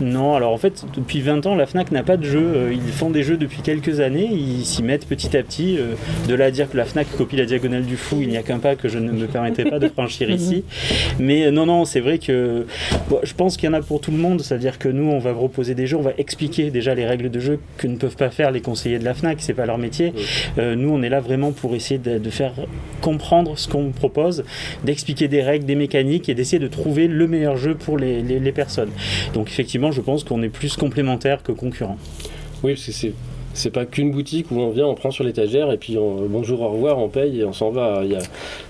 Non, 0.00 0.34
alors 0.34 0.52
en 0.52 0.58
fait, 0.58 0.84
depuis 0.96 1.20
20 1.20 1.46
ans, 1.46 1.54
la 1.54 1.66
FNAC 1.66 1.92
n'a 1.92 2.02
pas 2.02 2.16
de 2.16 2.24
jeu. 2.24 2.40
Euh, 2.42 2.72
Ils 2.74 2.92
font 2.92 3.10
des 3.10 3.22
jeux 3.22 3.36
depuis 3.36 3.62
quelques 3.62 4.00
années, 4.00 4.28
ils 4.30 4.64
s'y 4.64 4.82
mettent 4.82 5.06
petit 5.06 5.36
à 5.36 5.42
petit. 5.42 5.76
Euh, 5.78 5.94
De 6.28 6.34
là 6.34 6.46
à 6.46 6.50
dire 6.50 6.68
que 6.70 6.76
la 6.76 6.84
FNAC 6.84 7.06
copie 7.16 7.36
la 7.36 7.44
diagonale 7.46 7.84
du 7.84 7.96
fou, 7.96 8.18
il 8.20 8.28
n'y 8.28 8.36
a 8.36 8.42
qu'un 8.42 8.58
pas 8.58 8.74
que 8.74 8.88
je 8.88 8.98
ne 8.98 9.12
me 9.12 9.26
permettrai 9.26 9.64
pas 9.64 9.78
de 9.78 9.88
franchir 9.88 10.30
ici. 10.30 10.64
Mais 11.18 11.44
euh, 11.46 11.50
non, 11.50 11.66
non, 11.66 11.84
c'est 11.84 12.00
vrai 12.00 12.18
que 12.18 12.66
bon, 13.08 13.18
je 13.22 13.34
pense 13.34 13.56
qu'il 13.56 13.68
y 13.68 13.70
en 13.70 13.74
a 13.74 13.82
pour 13.82 14.00
tout 14.00 14.10
le 14.10 14.16
monde. 14.18 14.40
C'est-à-dire 14.40 14.78
que 14.78 14.88
nous, 14.88 15.10
on 15.10 15.18
va 15.20 15.32
proposer 15.32 15.74
des 15.74 15.86
jeux, 15.86 15.96
on 15.96 16.02
va 16.02 16.12
expliquer 16.18 16.70
déjà 16.70 16.94
les 16.94 17.06
règles 17.06 17.30
de 17.30 17.38
jeu 17.40 17.60
que 17.78 17.86
ne 17.86 17.96
peuvent 17.96 18.16
pas 18.16 18.30
faire 18.30 18.50
les 18.50 18.60
conseillers 18.60 18.98
de 18.98 19.04
la 19.04 19.14
FNAC, 19.14 19.38
c'est 19.40 19.54
pas 19.54 19.66
leur 19.66 19.78
métier. 19.78 20.12
Euh, 20.58 20.74
nous, 20.74 20.90
on 20.90 21.02
est 21.02 21.08
là 21.08 21.20
vraiment 21.20 21.52
pour 21.52 21.74
essayer 21.74 21.98
de, 21.98 22.18
de 22.18 22.30
faire 22.30 22.52
comprendre 23.00 23.56
ce 23.58 23.68
qu'on 23.68 23.90
propose, 23.90 24.44
d'expliquer 24.84 25.28
des 25.28 25.42
règles, 25.42 25.66
des 25.66 25.74
mécaniques 25.74 26.28
et 26.28 26.34
d'essayer 26.34 26.58
de 26.58 26.68
trouver 26.68 27.06
le 27.06 27.26
meilleur 27.28 27.56
jeu 27.56 27.74
pour 27.74 27.98
les, 27.98 28.22
les- 28.22 28.40
les 28.40 28.52
personnes. 28.52 28.90
Donc 29.34 29.48
effectivement, 29.48 29.83
je 29.92 30.00
pense 30.00 30.24
qu'on 30.24 30.42
est 30.42 30.48
plus 30.48 30.76
complémentaires 30.76 31.42
que 31.42 31.52
concurrents. 31.52 31.98
Oui, 32.62 32.74
parce 32.74 32.86
que 32.86 32.92
c'est 32.92 33.14
c'est 33.54 33.70
pas 33.70 33.86
qu'une 33.86 34.10
boutique 34.10 34.50
où 34.50 34.60
on 34.60 34.70
vient, 34.70 34.86
on 34.86 34.94
prend 34.94 35.10
sur 35.10 35.24
l'étagère 35.24 35.72
et 35.72 35.78
puis 35.78 35.96
on, 35.96 36.26
bonjour, 36.28 36.60
au 36.60 36.68
revoir, 36.68 36.98
on 36.98 37.08
paye 37.08 37.40
et 37.40 37.44
on 37.44 37.52
s'en 37.52 37.70
va. 37.70 38.00
Il 38.04 38.10
y 38.10 38.16
a, 38.16 38.20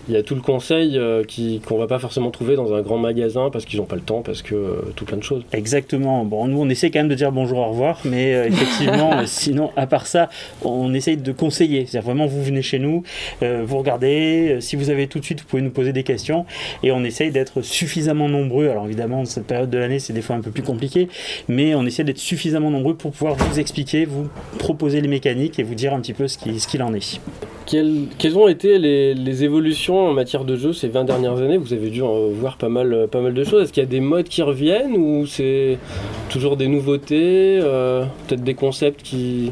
il 0.08 0.14
y 0.14 0.16
a 0.16 0.22
tout 0.22 0.34
le 0.34 0.40
conseil 0.40 0.98
euh, 0.98 1.24
qui, 1.24 1.60
qu'on 1.60 1.78
va 1.78 1.86
pas 1.86 1.98
forcément 1.98 2.30
trouver 2.30 2.54
dans 2.56 2.74
un 2.74 2.82
grand 2.82 2.98
magasin 2.98 3.50
parce 3.50 3.64
qu'ils 3.64 3.80
n'ont 3.80 3.86
pas 3.86 3.96
le 3.96 4.02
temps, 4.02 4.22
parce 4.22 4.42
que 4.42 4.54
euh, 4.54 4.92
tout 4.94 5.04
plein 5.04 5.16
de 5.16 5.22
choses. 5.22 5.42
Exactement. 5.52 6.24
Bon, 6.24 6.46
nous, 6.46 6.60
on 6.60 6.68
essaie 6.68 6.90
quand 6.90 7.00
même 7.00 7.08
de 7.08 7.14
dire 7.14 7.32
bonjour, 7.32 7.58
au 7.58 7.68
revoir, 7.70 8.00
mais 8.04 8.34
euh, 8.34 8.46
effectivement, 8.46 9.12
euh, 9.18 9.22
sinon, 9.26 9.70
à 9.76 9.86
part 9.86 10.06
ça, 10.06 10.28
on 10.62 10.92
essaye 10.92 11.16
de 11.16 11.32
conseiller. 11.32 11.86
C'est-à-dire 11.86 12.06
vraiment, 12.06 12.26
vous 12.26 12.42
venez 12.42 12.62
chez 12.62 12.78
nous, 12.78 13.02
euh, 13.42 13.62
vous 13.66 13.78
regardez, 13.78 14.56
euh, 14.56 14.60
si 14.60 14.76
vous 14.76 14.90
avez 14.90 15.06
tout 15.06 15.18
de 15.18 15.24
suite, 15.24 15.40
vous 15.40 15.46
pouvez 15.46 15.62
nous 15.62 15.70
poser 15.70 15.92
des 15.92 16.04
questions, 16.04 16.44
et 16.82 16.92
on 16.92 17.02
essaye 17.04 17.30
d'être 17.30 17.62
suffisamment 17.62 18.28
nombreux. 18.28 18.68
Alors 18.68 18.84
évidemment, 18.84 19.24
cette 19.24 19.46
période 19.46 19.70
de 19.70 19.78
l'année, 19.78 19.98
c'est 19.98 20.12
des 20.12 20.22
fois 20.22 20.36
un 20.36 20.40
peu 20.40 20.50
plus 20.50 20.62
compliqué, 20.62 21.08
mais 21.48 21.74
on 21.74 21.86
essaie 21.86 22.04
d'être 22.04 22.18
suffisamment 22.18 22.70
nombreux 22.70 22.94
pour 22.94 23.12
pouvoir 23.12 23.34
vous 23.34 23.58
expliquer, 23.58 24.04
vous 24.04 24.28
proposer 24.58 24.73
les 24.82 25.08
mécaniques 25.08 25.58
et 25.58 25.62
vous 25.62 25.74
dire 25.74 25.94
un 25.94 26.00
petit 26.00 26.12
peu 26.12 26.28
ce 26.28 26.38
qui- 26.38 26.60
ce 26.60 26.68
qu'il 26.68 26.82
en 26.82 26.92
est. 26.94 27.20
Quelles, 27.66 28.36
ont 28.36 28.46
été 28.46 28.78
les, 28.78 29.44
évolutions 29.44 30.08
en 30.08 30.12
matière 30.12 30.44
de 30.44 30.54
jeu 30.54 30.72
ces 30.72 30.88
20 30.88 31.04
dernières 31.04 31.38
années? 31.38 31.56
Vous 31.56 31.72
avez 31.72 31.88
dû 31.88 32.02
en 32.02 32.28
voir 32.28 32.56
pas 32.58 32.68
mal, 32.68 33.08
pas 33.10 33.20
mal 33.20 33.32
de 33.32 33.42
choses. 33.42 33.64
Est-ce 33.64 33.72
qu'il 33.72 33.82
y 33.82 33.86
a 33.86 33.88
des 33.88 34.00
modes 34.00 34.28
qui 34.28 34.42
reviennent 34.42 34.96
ou 34.96 35.26
c'est 35.26 35.78
toujours 36.28 36.56
des 36.56 36.68
nouveautés 36.68 37.58
euh, 37.62 38.04
Peut-être 38.28 38.44
des 38.44 38.54
concepts 38.54 39.02
qui, 39.02 39.50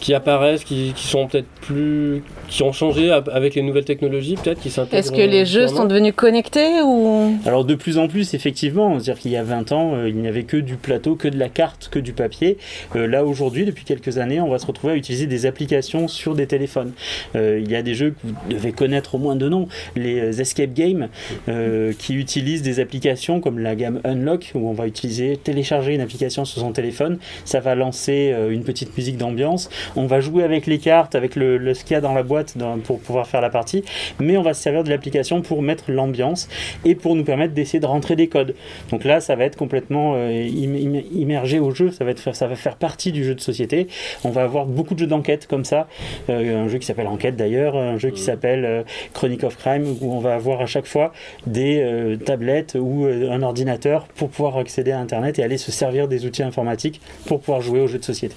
qui 0.00 0.14
apparaissent, 0.14 0.64
qui 0.64 0.94
sont 0.96 1.26
peut-être 1.26 1.48
plus. 1.60 2.22
Qui 2.54 2.62
ont 2.62 2.70
changé 2.70 3.10
avec 3.10 3.56
les 3.56 3.62
nouvelles 3.62 3.84
technologies, 3.84 4.36
peut-être 4.36 4.60
qui 4.60 4.70
s'intègrent 4.70 4.96
Est-ce 4.96 5.10
que 5.10 5.28
les 5.28 5.44
jeux 5.44 5.66
sont 5.66 5.86
devenus 5.86 6.12
connectés 6.14 6.82
ou? 6.84 7.36
Alors 7.46 7.64
de 7.64 7.74
plus 7.74 7.98
en 7.98 8.06
plus, 8.06 8.32
effectivement, 8.32 8.94
c'est-à-dire 9.00 9.20
qu'il 9.20 9.32
y 9.32 9.36
a 9.36 9.42
20 9.42 9.72
ans, 9.72 9.94
euh, 9.96 10.08
il 10.08 10.14
n'y 10.14 10.28
avait 10.28 10.44
que 10.44 10.56
du 10.58 10.76
plateau, 10.76 11.16
que 11.16 11.26
de 11.26 11.36
la 11.36 11.48
carte, 11.48 11.88
que 11.90 11.98
du 11.98 12.12
papier. 12.12 12.56
Euh, 12.94 13.08
là 13.08 13.24
aujourd'hui, 13.24 13.64
depuis 13.64 13.84
quelques 13.84 14.18
années, 14.18 14.40
on 14.40 14.48
va 14.48 14.60
se 14.60 14.66
retrouver 14.66 14.92
à 14.92 14.96
utiliser 14.96 15.26
des 15.26 15.46
applications 15.46 16.06
sur 16.06 16.36
des 16.36 16.46
téléphones. 16.46 16.92
Euh, 17.34 17.58
il 17.60 17.68
y 17.68 17.74
a 17.74 17.82
des 17.82 17.94
jeux 17.94 18.10
que 18.10 18.18
vous 18.22 18.34
devez 18.48 18.70
connaître 18.70 19.16
au 19.16 19.18
moins 19.18 19.34
de 19.34 19.48
nom, 19.48 19.66
les 19.96 20.40
escape 20.40 20.74
games, 20.74 21.08
euh, 21.48 21.92
qui 21.98 22.14
utilisent 22.14 22.62
des 22.62 22.78
applications 22.78 23.40
comme 23.40 23.58
la 23.58 23.74
gamme 23.74 24.00
Unlock, 24.04 24.52
où 24.54 24.68
on 24.68 24.74
va 24.74 24.86
utiliser 24.86 25.36
télécharger 25.38 25.92
une 25.92 26.00
application 26.00 26.44
sur 26.44 26.60
son 26.60 26.70
téléphone, 26.70 27.18
ça 27.44 27.58
va 27.58 27.74
lancer 27.74 28.32
une 28.50 28.62
petite 28.62 28.96
musique 28.96 29.16
d'ambiance. 29.16 29.70
On 29.96 30.06
va 30.06 30.20
jouer 30.20 30.44
avec 30.44 30.66
les 30.66 30.78
cartes, 30.78 31.16
avec 31.16 31.34
le, 31.34 31.58
le 31.58 31.74
ce 31.74 31.82
qu'il 31.82 31.94
y 31.94 31.96
a 31.96 32.00
dans 32.00 32.14
la 32.14 32.22
boîte 32.22 32.43
dans- 32.56 32.78
pour 32.78 33.00
pouvoir 33.00 33.26
faire 33.26 33.40
la 33.40 33.50
partie, 33.50 33.82
mais 34.20 34.36
on 34.36 34.42
va 34.42 34.54
se 34.54 34.62
servir 34.62 34.84
de 34.84 34.90
l'application 34.90 35.42
pour 35.42 35.62
mettre 35.62 35.90
l'ambiance 35.90 36.48
et 36.84 36.94
pour 36.94 37.14
nous 37.16 37.24
permettre 37.24 37.54
d'essayer 37.54 37.80
de 37.80 37.86
rentrer 37.86 38.16
des 38.16 38.28
codes. 38.28 38.54
Donc 38.90 39.04
là, 39.04 39.20
ça 39.20 39.34
va 39.36 39.44
être 39.44 39.56
complètement 39.56 40.14
euh, 40.16 40.30
im- 40.30 40.74
im- 40.96 41.02
immergé 41.14 41.58
au 41.58 41.70
jeu, 41.70 41.90
ça 41.90 42.04
va, 42.04 42.10
être 42.10 42.20
faire, 42.20 42.36
ça 42.36 42.46
va 42.46 42.56
faire 42.56 42.76
partie 42.76 43.12
du 43.12 43.24
jeu 43.24 43.34
de 43.34 43.40
société. 43.40 43.88
On 44.24 44.30
va 44.30 44.42
avoir 44.42 44.66
beaucoup 44.66 44.94
de 44.94 44.98
jeux 45.00 45.06
d'enquête 45.06 45.46
comme 45.46 45.64
ça, 45.64 45.88
Euh, 46.30 46.64
un 46.64 46.68
jeu 46.68 46.78
qui 46.78 46.86
s'appelle 46.86 47.06
Enquête 47.06 47.36
d'ailleurs, 47.36 47.76
un 47.76 47.98
jeu 47.98 48.10
qui 48.10 48.20
s'appelle 48.22 48.64
euh, 48.64 48.82
Chronic 49.12 49.44
of 49.44 49.56
Crime, 49.56 49.84
où 50.00 50.12
on 50.14 50.20
va 50.20 50.34
avoir 50.34 50.60
à 50.60 50.66
chaque 50.66 50.86
fois 50.86 51.12
des 51.46 51.80
euh, 51.80 52.16
tablettes 52.16 52.76
ou 52.80 53.06
un 53.06 53.42
ordinateur 53.42 54.06
pour 54.16 54.28
pouvoir 54.30 54.56
accéder 54.58 54.92
à 54.92 54.98
Internet 55.00 55.38
et 55.38 55.42
aller 55.42 55.58
se 55.58 55.70
servir 55.72 56.08
des 56.08 56.24
outils 56.26 56.42
informatiques 56.42 57.00
pour 57.26 57.40
pouvoir 57.40 57.60
jouer 57.60 57.80
aux 57.80 57.86
jeux 57.86 57.98
de 57.98 58.04
société. 58.04 58.34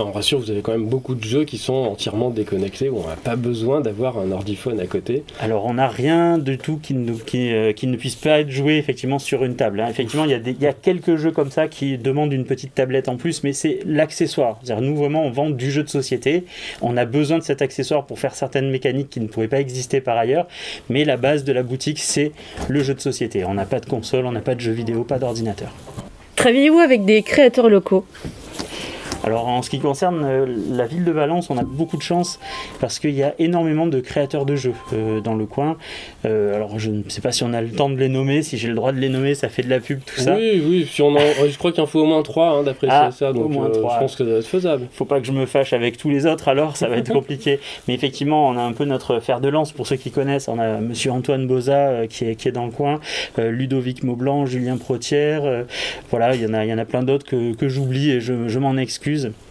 On 0.00 0.12
rassure, 0.12 0.38
vous 0.38 0.50
avez 0.50 0.60
quand 0.62 0.70
même 0.70 0.86
beaucoup 0.86 1.16
de 1.16 1.24
jeux 1.24 1.44
qui 1.44 1.58
sont 1.58 1.72
entièrement 1.74 2.30
déconnectés, 2.30 2.88
où 2.88 2.98
on 3.04 3.08
n'a 3.08 3.16
pas 3.16 3.34
besoin 3.34 3.80
d'avoir 3.80 4.16
un 4.18 4.30
ordiphone 4.30 4.78
à 4.78 4.86
côté. 4.86 5.24
Alors 5.40 5.66
on 5.66 5.74
n'a 5.74 5.88
rien 5.88 6.38
du 6.38 6.56
tout 6.56 6.78
qui 6.80 6.94
ne, 6.94 7.12
qui, 7.14 7.52
euh, 7.52 7.72
qui 7.72 7.88
ne 7.88 7.96
puisse 7.96 8.14
pas 8.14 8.38
être 8.40 8.50
joué 8.50 8.76
effectivement 8.76 9.18
sur 9.18 9.44
une 9.44 9.56
table. 9.56 9.80
hein. 9.80 9.88
Effectivement, 9.90 10.24
il 10.24 10.30
y, 10.30 10.34
a 10.34 10.38
des- 10.38 10.52
il 10.52 10.62
y 10.62 10.68
a 10.68 10.72
quelques 10.72 11.16
jeux 11.16 11.32
comme 11.32 11.50
ça 11.50 11.66
qui 11.66 11.98
demandent 11.98 12.32
une 12.32 12.44
petite 12.44 12.74
tablette 12.74 13.08
en 13.08 13.16
plus, 13.16 13.42
mais 13.42 13.52
c'est 13.52 13.80
l'accessoire. 13.86 14.60
C'est-à-dire 14.62 14.84
nous 14.88 14.94
vraiment 14.96 15.24
on 15.24 15.30
vend 15.32 15.50
du 15.50 15.70
jeu 15.70 15.82
de 15.82 15.88
société. 15.88 16.44
On 16.80 16.96
a 16.96 17.04
besoin 17.04 17.38
de 17.38 17.42
cet 17.42 17.60
accessoire 17.60 18.06
pour 18.06 18.20
faire 18.20 18.36
certaines 18.36 18.70
mécaniques 18.70 19.10
qui 19.10 19.20
ne 19.20 19.26
pourraient 19.26 19.48
pas 19.48 19.58
exister 19.60 20.00
par 20.00 20.16
ailleurs, 20.16 20.46
mais 20.88 21.04
la 21.04 21.16
base 21.16 21.42
de 21.42 21.52
la 21.52 21.64
boutique 21.64 21.98
c'est 21.98 22.30
le 22.68 22.84
jeu 22.84 22.94
de 22.94 23.00
société. 23.00 23.44
On 23.44 23.54
n'a 23.54 23.66
pas 23.66 23.80
de 23.80 23.86
console, 23.86 24.26
on 24.26 24.32
n'a 24.32 24.40
pas 24.42 24.54
de 24.54 24.60
jeux 24.60 24.70
vidéo, 24.72 25.02
pas 25.02 25.18
d'ordinateur. 25.18 25.72
travaillez-vous 26.36 26.78
avec 26.78 27.04
des 27.04 27.22
créateurs 27.22 27.68
locaux? 27.68 28.04
Alors 29.24 29.48
en 29.48 29.62
ce 29.62 29.68
qui 29.70 29.80
concerne 29.80 30.22
euh, 30.24 30.46
la 30.70 30.86
ville 30.86 31.04
de 31.04 31.10
Valence, 31.10 31.50
on 31.50 31.58
a 31.58 31.64
beaucoup 31.64 31.96
de 31.96 32.02
chance 32.02 32.38
parce 32.80 32.98
qu'il 33.00 33.10
y 33.14 33.22
a 33.22 33.34
énormément 33.38 33.86
de 33.86 34.00
créateurs 34.00 34.46
de 34.46 34.54
jeux 34.56 34.74
euh, 34.92 35.20
dans 35.20 35.34
le 35.34 35.44
coin. 35.44 35.76
Euh, 36.24 36.54
alors 36.54 36.78
je 36.78 36.90
ne 36.90 37.02
sais 37.08 37.20
pas 37.20 37.32
si 37.32 37.42
on 37.42 37.52
a 37.52 37.60
le 37.60 37.68
temps 37.70 37.90
de 37.90 37.96
les 37.96 38.08
nommer, 38.08 38.42
si 38.42 38.56
j'ai 38.58 38.68
le 38.68 38.74
droit 38.74 38.92
de 38.92 38.98
les 38.98 39.08
nommer, 39.08 39.34
ça 39.34 39.48
fait 39.48 39.62
de 39.62 39.68
la 39.70 39.80
pub, 39.80 40.00
tout 40.04 40.20
ça. 40.20 40.36
Oui, 40.36 40.62
oui, 40.64 40.88
si 40.90 41.02
on 41.02 41.08
en- 41.08 41.18
je 41.50 41.58
crois 41.58 41.72
qu'il 41.72 41.82
en 41.82 41.86
faut 41.86 42.00
au 42.00 42.06
moins 42.06 42.22
3 42.22 42.62
d'après 42.62 42.86
Ah, 42.90 43.10
ça, 43.10 43.32
donc 43.32 43.46
au 43.46 43.48
moins 43.48 43.66
euh, 43.66 43.70
trois. 43.70 43.94
je 43.96 43.98
pense 44.00 44.12
que 44.12 44.24
ça 44.24 44.30
doit 44.30 44.38
être 44.38 44.46
faisable. 44.46 44.86
Faut 44.92 45.04
pas 45.04 45.20
que 45.20 45.26
je 45.26 45.32
me 45.32 45.46
fâche 45.46 45.72
avec 45.72 45.96
tous 45.96 46.10
les 46.10 46.24
autres, 46.24 46.46
alors 46.48 46.76
ça 46.76 46.88
va 46.88 46.96
être 46.96 47.12
compliqué. 47.12 47.58
Mais 47.88 47.94
effectivement, 47.94 48.48
on 48.48 48.56
a 48.56 48.62
un 48.62 48.72
peu 48.72 48.84
notre 48.84 49.18
fer 49.18 49.40
de 49.40 49.48
lance 49.48 49.72
pour 49.72 49.86
ceux 49.88 49.96
qui 49.96 50.10
connaissent. 50.12 50.48
On 50.48 50.60
a 50.60 50.78
Monsieur 50.78 51.10
Antoine 51.10 51.46
Boza 51.48 52.06
qui, 52.06 52.24
est, 52.24 52.34
qui 52.36 52.48
est 52.48 52.52
dans 52.52 52.66
le 52.66 52.72
coin, 52.72 53.00
Ludovic 53.36 54.04
Maublanc, 54.04 54.46
Julien 54.46 54.76
Protière. 54.76 55.42
voilà, 56.10 56.34
il 56.36 56.42
y 56.42 56.46
en 56.46 56.54
a, 56.54 56.64
il 56.64 56.68
y 56.70 56.72
en 56.72 56.78
a 56.78 56.84
plein 56.84 57.02
d'autres 57.02 57.26
que, 57.26 57.54
que 57.54 57.68
j'oublie 57.68 58.10
et 58.12 58.20
je, 58.20 58.48
je 58.48 58.58
m'en 58.60 58.76
excuse. 58.76 59.07
excuse 59.08 59.24
him. 59.24 59.47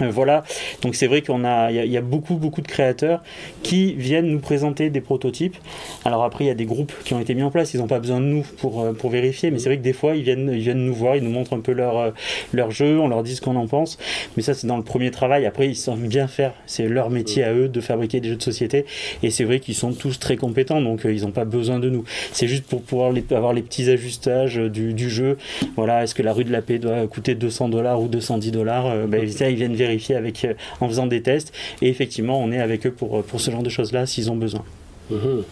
Euh, 0.00 0.10
voilà, 0.10 0.42
donc 0.82 0.94
c'est 0.94 1.06
vrai 1.06 1.22
qu'on 1.22 1.44
a, 1.44 1.70
il 1.70 1.76
y, 1.76 1.78
a- 1.78 1.84
il 1.84 1.90
y 1.92 1.96
a 1.96 2.00
beaucoup, 2.02 2.34
beaucoup 2.36 2.60
de 2.60 2.66
créateurs 2.68 3.22
qui 3.62 3.94
viennent 3.94 4.26
nous 4.26 4.40
présenter 4.40 4.90
des 4.90 5.00
prototypes. 5.00 5.56
Alors 6.04 6.24
après, 6.24 6.44
il 6.44 6.46
y 6.48 6.50
a 6.50 6.54
des 6.54 6.64
groupes 6.66 6.92
qui 7.04 7.14
ont 7.14 7.20
été 7.20 7.34
mis 7.34 7.42
en 7.42 7.50
place, 7.50 7.72
ils 7.74 7.78
n'ont 7.80 7.86
pas 7.86 7.98
besoin 8.00 8.20
de 8.20 8.24
nous 8.26 8.44
pour, 8.58 8.82
euh, 8.82 8.92
pour 8.92 9.10
vérifier, 9.10 9.50
mais 9.50 9.58
c'est 9.58 9.68
vrai 9.68 9.78
que 9.78 9.82
des 9.82 9.92
fois, 9.92 10.16
ils 10.16 10.22
viennent, 10.22 10.50
ils 10.52 10.60
viennent 10.60 10.84
nous 10.84 10.94
voir, 10.94 11.16
ils 11.16 11.22
nous 11.22 11.30
montrent 11.30 11.54
un 11.54 11.60
peu 11.60 11.72
leur, 11.72 11.96
euh, 11.98 12.10
leur 12.52 12.70
jeu, 12.70 12.98
on 13.00 13.08
leur 13.08 13.22
dit 13.22 13.34
ce 13.36 13.40
qu'on 13.40 13.56
en 13.56 13.66
pense. 13.66 13.98
Mais 14.36 14.42
ça, 14.42 14.54
c'est 14.54 14.66
dans 14.66 14.76
le 14.76 14.82
premier 14.82 15.10
travail. 15.10 15.46
Après, 15.46 15.68
ils 15.68 15.76
savent 15.76 15.98
bien 15.98 16.26
faire, 16.26 16.52
c'est 16.66 16.88
leur 16.88 17.10
métier 17.10 17.44
à 17.44 17.52
eux 17.54 17.68
de 17.68 17.80
fabriquer 17.80 18.20
des 18.20 18.28
jeux 18.30 18.36
de 18.36 18.42
société. 18.42 18.84
Et 19.22 19.30
c'est 19.30 19.44
vrai 19.44 19.60
qu'ils 19.60 19.74
sont 19.74 19.92
tous 19.92 20.18
très 20.18 20.36
compétents, 20.36 20.80
donc 20.80 21.06
euh, 21.06 21.12
ils 21.12 21.22
n'ont 21.22 21.30
pas 21.30 21.44
besoin 21.44 21.78
de 21.78 21.88
nous. 21.90 22.04
C'est 22.32 22.48
juste 22.48 22.64
pour 22.66 22.82
pouvoir 22.82 23.12
les- 23.12 23.24
avoir 23.30 23.52
les 23.52 23.62
petits 23.62 23.88
ajustages 23.90 24.56
du, 24.56 24.94
du 24.94 25.08
jeu. 25.10 25.38
Voilà, 25.76 26.02
est-ce 26.02 26.14
que 26.14 26.22
la 26.22 26.32
rue 26.32 26.44
de 26.44 26.52
la 26.52 26.62
paix 26.62 26.78
doit 26.78 27.06
coûter 27.06 27.34
200 27.34 27.68
dollars 27.68 28.00
ou 28.00 28.08
210 28.08 28.50
dollars 28.50 29.06
ben, 29.06 29.28
ça, 29.30 29.48
Ils 29.48 29.56
viennent 29.56 29.74
vérifier 29.76 30.16
avec, 30.16 30.44
euh, 30.44 30.54
en 30.80 30.88
faisant 30.88 31.06
des 31.06 31.22
tests. 31.22 31.52
Et 31.82 31.88
effectivement, 31.88 32.40
on 32.42 32.50
est 32.52 32.60
avec 32.60 32.86
eux 32.86 32.90
pour, 32.92 33.18
euh, 33.18 33.22
pour 33.22 33.40
ce 33.40 33.50
genre 33.50 33.62
de 33.62 33.68
choses-là 33.70 34.06
s'ils 34.06 34.30
ont 34.30 34.36
besoin. 34.36 34.64
Mhm. 35.10 35.44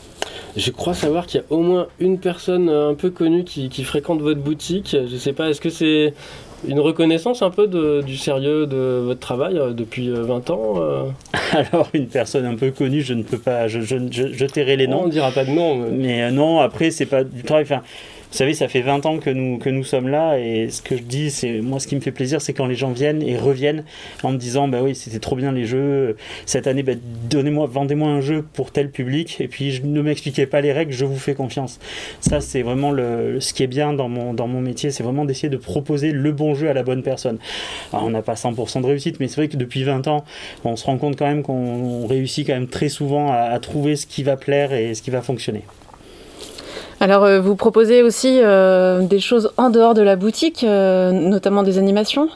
Je 0.56 0.70
crois 0.70 0.94
savoir 0.94 1.26
qu'il 1.26 1.40
y 1.40 1.44
a 1.44 1.46
au 1.54 1.60
moins 1.60 1.86
une 2.00 2.18
personne 2.18 2.68
euh, 2.68 2.90
un 2.90 2.94
peu 2.94 3.10
connue 3.10 3.44
qui, 3.44 3.68
qui 3.68 3.84
fréquente 3.84 4.20
votre 4.20 4.40
boutique. 4.40 4.96
Je 5.08 5.16
sais 5.16 5.32
pas, 5.32 5.50
est-ce 5.50 5.60
que 5.60 5.70
c'est 5.70 6.12
une 6.66 6.80
reconnaissance 6.80 7.42
un 7.42 7.50
peu 7.50 7.66
de- 7.66 8.02
du 8.02 8.16
sérieux 8.16 8.66
de 8.66 9.02
votre 9.04 9.20
travail 9.20 9.60
depuis 9.74 10.08
euh, 10.08 10.22
20 10.22 10.50
ans 10.50 10.74
euh? 10.78 11.02
Alors, 11.52 11.88
une 11.92 12.06
personne 12.08 12.46
un 12.46 12.54
peu 12.56 12.70
connue, 12.70 13.02
je 13.02 13.14
ne 13.14 13.22
peux 13.22 13.38
pas, 13.38 13.68
je, 13.68 13.80
je, 13.80 13.96
je, 14.10 14.32
je 14.32 14.46
tairai 14.46 14.76
les 14.76 14.86
noms. 14.86 15.02
On 15.04 15.08
dira 15.08 15.30
pas 15.30 15.44
de 15.44 15.50
nom. 15.50 15.76
mais- 15.76 15.90
Mais 15.90 16.22
euh, 16.22 16.30
non, 16.30 16.58
après, 16.60 16.90
c'est 16.90 17.06
pas 17.06 17.22
du 17.22 17.42
travail. 17.42 17.64
Enfin, 17.64 17.82
savez, 18.34 18.54
ça 18.54 18.68
fait 18.68 18.80
20 18.80 19.06
ans 19.06 19.18
que 19.18 19.30
nous, 19.30 19.58
que 19.58 19.70
nous 19.70 19.84
sommes 19.84 20.08
là 20.08 20.38
et 20.38 20.68
ce 20.70 20.82
que 20.82 20.96
je 20.96 21.02
dis, 21.02 21.30
c'est 21.30 21.60
moi, 21.60 21.80
ce 21.80 21.86
qui 21.86 21.94
me 21.94 22.00
fait 22.00 22.12
plaisir, 22.12 22.40
c'est 22.40 22.52
quand 22.52 22.66
les 22.66 22.74
gens 22.74 22.90
viennent 22.90 23.22
et 23.22 23.36
reviennent 23.36 23.84
en 24.22 24.32
me 24.32 24.36
disant 24.36 24.68
Bah 24.68 24.82
oui, 24.82 24.94
c'était 24.94 25.18
trop 25.18 25.36
bien 25.36 25.52
les 25.52 25.64
jeux. 25.64 26.16
Cette 26.46 26.66
année, 26.66 26.82
bah, 26.82 26.92
donnez-moi, 27.30 27.66
vendez-moi 27.66 28.08
un 28.08 28.20
jeu 28.20 28.44
pour 28.52 28.72
tel 28.72 28.90
public 28.90 29.40
et 29.40 29.48
puis 29.48 29.80
ne 29.84 30.02
m'expliquez 30.02 30.46
pas 30.46 30.60
les 30.60 30.72
règles, 30.72 30.92
je 30.92 31.04
vous 31.04 31.18
fais 31.18 31.34
confiance. 31.34 31.78
Ça, 32.20 32.40
c'est 32.40 32.62
vraiment 32.62 32.90
le, 32.90 33.40
ce 33.40 33.52
qui 33.54 33.62
est 33.62 33.68
bien 33.68 33.92
dans 33.92 34.08
mon, 34.08 34.34
dans 34.34 34.48
mon 34.48 34.60
métier, 34.60 34.90
c'est 34.90 35.02
vraiment 35.02 35.24
d'essayer 35.24 35.48
de 35.48 35.56
proposer 35.56 36.10
le 36.10 36.32
bon 36.32 36.54
jeu 36.54 36.68
à 36.68 36.74
la 36.74 36.82
bonne 36.82 37.02
personne. 37.02 37.38
Alors, 37.92 38.06
on 38.06 38.10
n'a 38.10 38.22
pas 38.22 38.34
100% 38.34 38.82
de 38.82 38.86
réussite, 38.86 39.20
mais 39.20 39.28
c'est 39.28 39.36
vrai 39.36 39.48
que 39.48 39.56
depuis 39.56 39.84
20 39.84 40.08
ans, 40.08 40.24
on 40.64 40.76
se 40.76 40.84
rend 40.84 40.98
compte 40.98 41.16
quand 41.16 41.26
même 41.26 41.42
qu'on 41.42 42.06
réussit 42.06 42.46
quand 42.46 42.54
même 42.54 42.68
très 42.68 42.88
souvent 42.88 43.32
à 43.32 43.58
trouver 43.60 43.96
ce 43.96 44.06
qui 44.06 44.22
va 44.22 44.36
plaire 44.36 44.72
et 44.72 44.94
ce 44.94 45.02
qui 45.02 45.10
va 45.10 45.22
fonctionner. 45.22 45.62
Alors, 47.00 47.24
euh, 47.24 47.40
vous 47.40 47.56
proposez 47.56 48.02
aussi 48.02 48.40
euh, 48.40 49.02
des 49.02 49.20
choses 49.20 49.52
en 49.56 49.70
dehors 49.70 49.94
de 49.94 50.02
la 50.02 50.16
boutique, 50.16 50.64
euh, 50.64 51.10
notamment 51.12 51.62
des 51.62 51.78
animations? 51.78 52.28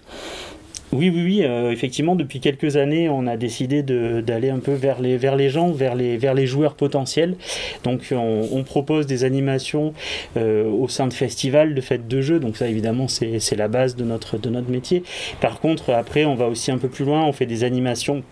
Oui, 0.90 1.10
oui, 1.10 1.22
oui. 1.22 1.42
effectivement, 1.70 2.16
depuis 2.16 2.40
quelques 2.40 2.76
années, 2.76 3.10
on 3.10 3.26
a 3.26 3.36
décidé 3.36 3.82
d'aller 3.82 4.48
un 4.48 4.58
peu 4.58 4.72
vers 4.72 5.02
les, 5.02 5.18
vers 5.18 5.36
les 5.36 5.50
gens, 5.50 5.70
vers 5.70 5.94
les, 5.94 6.16
vers 6.16 6.32
les 6.32 6.46
joueurs 6.46 6.76
potentiels. 6.76 7.36
Donc, 7.84 8.10
on, 8.10 8.62
propose 8.62 9.04
des 9.04 9.24
animations 9.24 9.92
au 10.34 10.88
sein 10.88 11.06
de 11.06 11.12
festivals, 11.12 11.74
de 11.74 11.80
fêtes 11.82 12.08
de 12.08 12.22
jeux. 12.22 12.40
Donc, 12.40 12.56
ça, 12.56 12.68
évidemment, 12.68 13.06
c'est 13.06 13.54
la 13.54 13.68
base 13.68 13.96
de 13.96 14.04
notre, 14.04 14.38
de 14.38 14.48
notre 14.48 14.70
métier. 14.70 15.02
Par 15.42 15.60
contre, 15.60 15.92
après, 15.92 16.24
on 16.24 16.36
va 16.36 16.46
aussi 16.46 16.70
un 16.70 16.78
peu 16.78 16.88
plus 16.88 17.04
loin. 17.04 17.22
On 17.22 17.32
fait 17.32 17.44
des 17.44 17.64
animations 17.64 18.22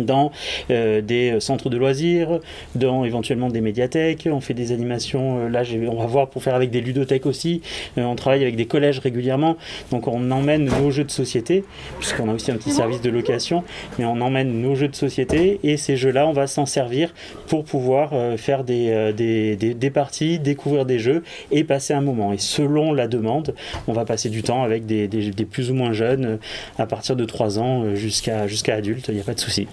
dans 0.00 0.32
euh, 0.70 1.00
des 1.00 1.40
centres 1.40 1.70
de 1.70 1.76
loisirs, 1.76 2.40
dans 2.74 3.04
éventuellement 3.04 3.48
des 3.48 3.60
médiathèques. 3.60 4.28
On 4.30 4.40
fait 4.40 4.54
des 4.54 4.72
animations, 4.72 5.46
euh, 5.46 5.48
là 5.48 5.62
on 5.88 5.96
va 5.96 6.06
voir 6.06 6.28
pour 6.28 6.42
faire 6.42 6.54
avec 6.54 6.70
des 6.70 6.80
ludothèques 6.80 7.26
aussi. 7.26 7.62
Euh, 7.98 8.02
on 8.02 8.14
travaille 8.14 8.42
avec 8.42 8.56
des 8.56 8.66
collèges 8.66 8.98
régulièrement. 8.98 9.56
Donc 9.90 10.08
on 10.08 10.30
emmène 10.30 10.64
nos 10.64 10.90
jeux 10.90 11.04
de 11.04 11.10
société, 11.10 11.64
puisqu'on 11.98 12.28
a 12.28 12.34
aussi 12.34 12.50
un 12.50 12.56
petit 12.56 12.70
service 12.70 13.00
de 13.00 13.10
location, 13.10 13.64
mais 13.98 14.04
on 14.04 14.20
emmène 14.20 14.60
nos 14.60 14.74
jeux 14.74 14.88
de 14.88 14.96
société 14.96 15.60
et 15.62 15.76
ces 15.76 15.96
jeux-là, 15.96 16.26
on 16.26 16.32
va 16.32 16.46
s'en 16.46 16.66
servir 16.66 17.12
pour 17.48 17.64
pouvoir 17.64 18.12
faire 18.36 18.64
des, 18.64 19.12
des, 19.16 19.56
des, 19.56 19.90
parties, 19.90 20.38
découvrir 20.38 20.86
des 20.86 20.98
jeux 20.98 21.22
et 21.50 21.64
passer 21.64 21.94
un 21.94 22.00
moment. 22.00 22.32
Et 22.32 22.38
selon 22.38 22.92
la 22.92 23.08
demande, 23.08 23.54
on 23.86 23.92
va 23.92 24.04
passer 24.04 24.28
du 24.30 24.42
temps 24.42 24.62
avec 24.62 24.86
des, 24.86 25.08
des 25.08 25.44
plus 25.44 25.70
ou 25.70 25.74
moins 25.74 25.92
jeunes 25.92 26.38
à 26.78 26.86
partir 26.86 27.16
de 27.16 27.24
3 27.24 27.58
ans 27.58 27.94
jusqu'à 27.94 28.46
jusqu'à 28.46 28.74
adultes, 28.74 29.06
il 29.08 29.14
n'y 29.14 29.20
a 29.20 29.24
pas 29.24 29.34
de 29.34 29.40
souci. 29.40 29.66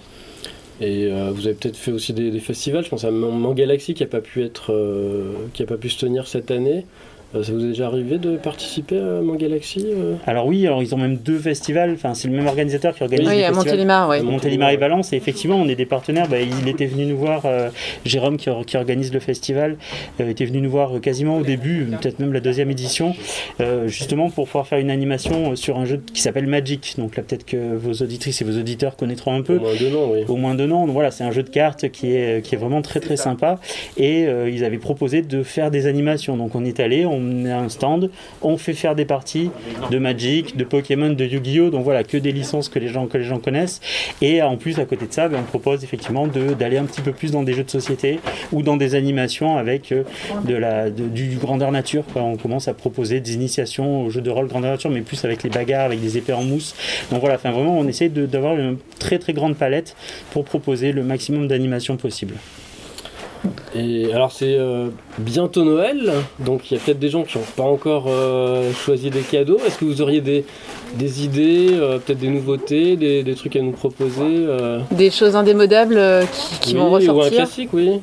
Et 0.80 1.06
euh, 1.06 1.30
vous 1.32 1.46
avez 1.46 1.54
peut-être 1.54 1.76
fait 1.76 1.92
aussi 1.92 2.12
des, 2.12 2.38
festivals. 2.40 2.84
Je 2.84 2.90
pense 2.90 3.04
à 3.04 3.10
Mangalaxy 3.10 3.94
qui 3.94 4.02
n'a 4.02 4.08
euh, 4.12 5.32
pas 5.66 5.76
pu 5.76 5.90
se 5.90 5.98
tenir 5.98 6.26
cette 6.26 6.50
année. 6.50 6.86
Euh, 7.34 7.42
ça 7.42 7.52
vous 7.52 7.64
est 7.64 7.68
déjà 7.68 7.86
arrivé 7.86 8.18
de 8.18 8.36
participer 8.36 8.98
à 8.98 9.20
Mon 9.22 9.34
Galaxy 9.34 9.86
euh 9.86 10.14
Alors 10.26 10.46
oui, 10.46 10.66
alors 10.66 10.82
ils 10.82 10.94
ont 10.94 10.98
même 10.98 11.16
deux 11.16 11.38
festivals. 11.38 11.92
Enfin, 11.94 12.14
c'est 12.14 12.28
le 12.28 12.34
même 12.34 12.46
organisateur 12.46 12.94
qui 12.94 13.02
organise. 13.02 13.26
Oui, 13.26 13.36
les 13.36 13.44
à 13.44 13.52
Montélimar, 13.52 14.08
oui. 14.08 14.20
Montélimar 14.20 14.70
et 14.70 14.76
Valence. 14.76 15.12
Et 15.12 15.16
effectivement, 15.16 15.56
on 15.56 15.68
est 15.68 15.74
des 15.74 15.86
partenaires. 15.86 16.28
Bah, 16.28 16.40
il 16.40 16.68
était 16.68 16.86
venu 16.86 17.06
nous 17.06 17.16
voir. 17.16 17.42
Euh, 17.46 17.70
Jérôme 18.04 18.36
qui, 18.36 18.50
qui, 18.66 18.76
organise 18.76 19.12
le 19.12 19.20
festival 19.20 19.76
était 20.18 20.44
venu 20.44 20.60
nous 20.60 20.70
voir 20.70 21.00
quasiment 21.00 21.38
au 21.38 21.42
début, 21.42 21.86
peut-être 22.00 22.18
même 22.18 22.32
la 22.32 22.40
deuxième 22.40 22.70
édition, 22.70 23.14
justement 23.86 24.30
pour 24.30 24.46
pouvoir 24.46 24.66
faire 24.66 24.78
une 24.78 24.90
animation 24.90 25.56
sur 25.56 25.78
un 25.78 25.84
jeu 25.84 26.02
qui 26.12 26.20
s'appelle 26.20 26.46
Magic. 26.46 26.94
Donc 26.98 27.16
là, 27.16 27.22
peut-être 27.22 27.44
que 27.44 27.76
vos 27.76 27.92
auditrices 28.02 28.42
et 28.42 28.44
vos 28.44 28.58
auditeurs 28.58 28.96
connaîtront 28.96 29.34
un 29.34 29.42
peu. 29.42 29.56
Au 29.56 29.60
moins 29.60 29.74
deux 29.78 29.90
noms, 29.90 30.12
oui. 30.12 30.24
Au 30.28 30.36
moins 30.36 30.54
deux 30.54 30.66
noms. 30.66 30.86
Donc 30.86 30.94
voilà, 30.94 31.10
c'est 31.10 31.24
un 31.24 31.30
jeu 31.30 31.42
de 31.42 31.50
cartes 31.50 31.90
qui 31.90 32.14
est 32.14 32.44
qui 32.44 32.54
est 32.54 32.58
vraiment 32.58 32.82
très 32.82 33.00
très 33.00 33.16
sympa. 33.16 33.58
Et 33.96 34.26
ils 34.48 34.64
avaient 34.64 34.78
proposé 34.78 35.22
de 35.22 35.42
faire 35.42 35.70
des 35.70 35.86
animations. 35.86 36.36
Donc 36.36 36.54
on 36.54 36.64
est 36.64 36.80
allé, 36.80 37.06
on 37.06 37.21
on 37.22 37.46
a 37.46 37.54
un 37.54 37.68
stand, 37.68 38.10
on 38.42 38.56
fait 38.56 38.74
faire 38.74 38.94
des 38.94 39.04
parties 39.04 39.50
de 39.90 39.98
Magic, 39.98 40.56
de 40.56 40.64
Pokémon, 40.64 41.10
de 41.10 41.24
Yu-Gi-Oh! 41.24 41.70
Donc 41.70 41.84
voilà, 41.84 42.04
que 42.04 42.16
des 42.16 42.32
licences 42.32 42.68
que 42.68 42.78
les 42.78 42.88
gens, 42.88 43.06
que 43.06 43.18
connaissent. 43.38 43.80
Et 44.20 44.42
en 44.42 44.56
plus, 44.56 44.78
à 44.78 44.84
côté 44.84 45.06
de 45.06 45.12
ça, 45.12 45.28
ben, 45.28 45.40
on 45.40 45.44
propose 45.44 45.84
effectivement 45.84 46.26
d'aller 46.26 46.78
un 46.78 46.84
petit 46.84 47.00
peu 47.00 47.12
plus 47.12 47.30
dans 47.32 47.42
des 47.42 47.54
jeux 47.54 47.64
de 47.64 47.70
société 47.70 48.20
ou 48.52 48.62
dans 48.62 48.76
des 48.76 48.94
animations 48.94 49.56
avec 49.56 49.92
euh, 49.92 50.90
du 50.90 51.36
grandeur 51.36 51.72
nature. 51.72 52.04
On 52.14 52.36
commence 52.36 52.68
à 52.68 52.74
proposer 52.74 53.20
des 53.20 53.34
initiations 53.34 54.02
aux 54.02 54.10
jeux 54.10 54.20
de 54.20 54.30
rôle 54.30 54.48
grandeur 54.48 54.72
nature, 54.72 54.90
mais 54.90 55.00
plus 55.00 55.24
avec 55.24 55.42
les 55.42 55.50
bagarres, 55.50 55.86
avec 55.86 56.00
des 56.00 56.18
épées 56.18 56.32
en 56.32 56.42
mousse. 56.42 56.74
Donc 57.10 57.20
voilà, 57.20 57.36
enfin, 57.36 57.50
vraiment, 57.50 57.78
on 57.78 57.86
essaie 57.86 58.08
d'avoir 58.08 58.56
une 58.56 58.76
très 58.98 59.18
très 59.18 59.32
grande 59.32 59.56
palette 59.56 59.96
pour 60.30 60.44
proposer 60.44 60.92
le 60.92 61.02
maximum 61.02 61.48
d'animations 61.48 61.96
possible. 61.96 62.34
Et 63.74 64.12
alors 64.12 64.32
c'est 64.32 64.56
euh, 64.56 64.88
bientôt 65.18 65.64
Noël, 65.64 66.12
donc 66.38 66.70
il 66.70 66.74
y 66.74 66.76
a 66.76 66.80
peut-être 66.80 66.98
des 66.98 67.08
gens 67.08 67.24
qui 67.24 67.38
n'ont 67.38 67.44
pas 67.56 67.64
encore 67.64 68.06
euh, 68.08 68.72
choisi 68.72 69.10
des 69.10 69.22
cadeaux. 69.22 69.58
Est-ce 69.66 69.78
que 69.78 69.84
vous 69.84 70.02
auriez 70.02 70.20
des, 70.20 70.44
des 70.94 71.24
idées, 71.24 71.70
euh, 71.72 71.98
peut-être 71.98 72.18
des 72.18 72.28
nouveautés, 72.28 72.96
des, 72.96 73.22
des, 73.22 73.34
trucs 73.34 73.56
à 73.56 73.60
nous 73.60 73.72
proposer 73.72 74.46
Des 74.90 75.10
choses 75.10 75.36
indémodables 75.36 76.00
qui, 76.60 76.74
vont 76.74 76.90
ressortir 76.90 77.16
Ou 77.16 77.22
un 77.22 77.30
classique, 77.30 77.70
oui. 77.72 78.00